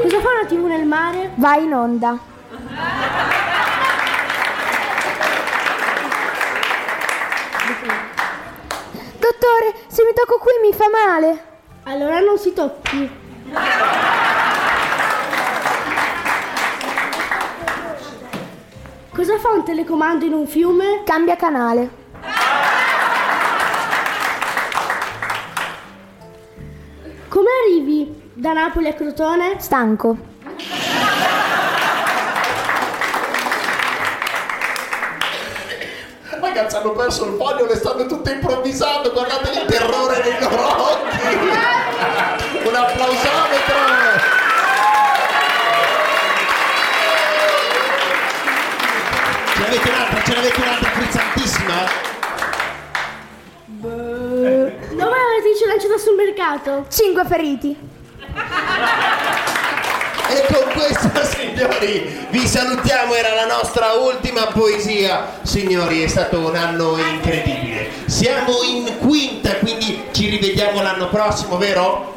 [0.00, 1.32] Cosa fa una tv nel mare?
[1.34, 2.18] Va in onda.
[9.18, 11.44] Dottore, se mi tocco qui mi fa male.
[11.82, 13.10] Allora non si tocchi.
[19.14, 21.02] Cosa fa un telecomando in un fiume?
[21.04, 21.88] Cambia canale.
[27.28, 29.54] Come arrivi da Napoli a Crotone?
[29.60, 30.16] Stanco.
[36.40, 41.36] Ragazzi hanno perso il foglio, le stanno tutte improvvisando, guardate il terrore nei loro occhi.
[42.66, 44.23] Un applausometro.
[49.74, 51.74] N'avete un'altra, ce n'avete un'altra frizzantissima?
[53.66, 56.86] Dove l'avete lanciata sul mercato?
[56.88, 57.76] 5 feriti.
[60.28, 63.14] E con questo, signori, vi salutiamo.
[63.14, 65.40] Era la nostra ultima poesia.
[65.42, 67.88] Signori, è stato un anno incredibile.
[68.06, 72.12] Siamo in quinta, quindi ci rivediamo l'anno prossimo, vero?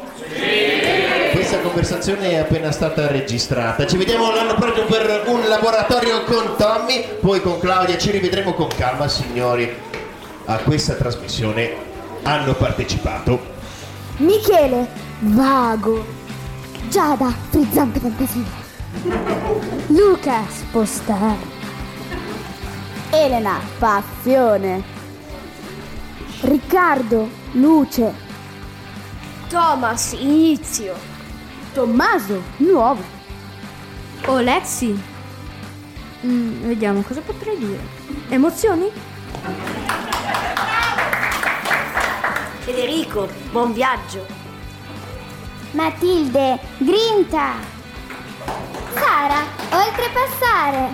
[1.48, 3.86] Questa conversazione è appena stata registrata.
[3.86, 7.96] Ci vediamo l'anno prossimo per un laboratorio con Tommy, poi con Claudia.
[7.96, 9.74] Ci rivedremo con calma, signori.
[10.44, 11.72] A questa trasmissione
[12.24, 13.40] hanno partecipato
[14.18, 14.88] Michele,
[15.20, 16.04] vago.
[16.90, 18.44] Giada, frizzante fantasia.
[19.86, 21.38] Luca, spostare.
[23.08, 24.82] Elena, passione.
[26.42, 28.12] Riccardo, luce.
[29.48, 31.07] Thomas, inizio.
[31.78, 33.04] Tommaso, nuovo.
[34.26, 35.00] Oh, Lexi.
[36.26, 37.78] Mm, vediamo cosa potrei dire.
[38.30, 38.90] Emozioni?
[42.64, 44.26] Federico, buon viaggio.
[45.70, 47.52] Matilde, grinta.
[48.94, 50.92] Sara, oltrepassare.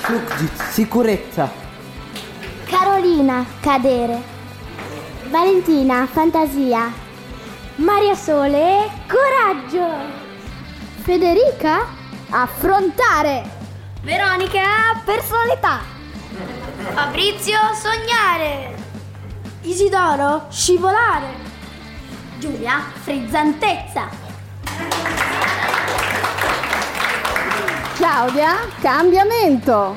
[0.00, 1.48] Fluxit, sicurezza.
[2.64, 4.20] Carolina, cadere.
[5.30, 7.01] Valentina, fantasia.
[7.82, 9.88] Maria Sole, coraggio.
[11.02, 11.84] Federica,
[12.30, 13.42] affrontare.
[14.02, 15.80] Veronica, personalità.
[16.94, 18.72] Fabrizio, sognare.
[19.62, 21.26] Isidoro, scivolare.
[22.38, 24.08] Giulia, frizzantezza.
[27.96, 29.96] Claudia, cambiamento.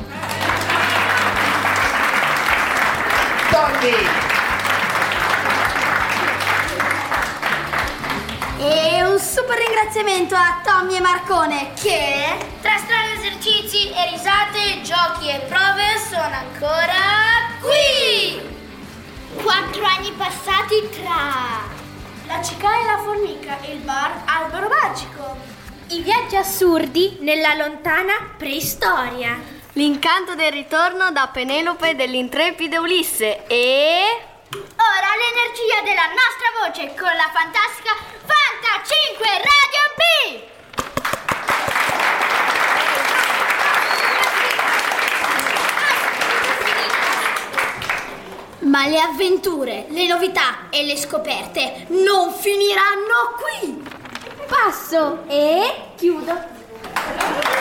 [3.52, 4.35] Tony!
[9.36, 15.84] Super ringraziamento a Tommy e Marcone che tra strani esercizi e risate, giochi e prove
[16.10, 18.40] sono ancora qui!
[19.44, 21.68] Quattro anni passati tra
[22.28, 25.36] La cicala e la formica e il bar Albero Magico.
[25.88, 29.38] i viaggi assurdi nella lontana preistoria.
[29.74, 34.34] L'incanto del ritorno da Penelope dell'intrepido Ulisse e...
[34.58, 37.94] Ora l'energia della nostra voce con la fantastica
[38.24, 40.44] Fanta 5 Radio B!
[48.60, 53.84] Ma le avventure, le novità e le scoperte non finiranno qui!
[54.48, 57.54] Passo e chiudo.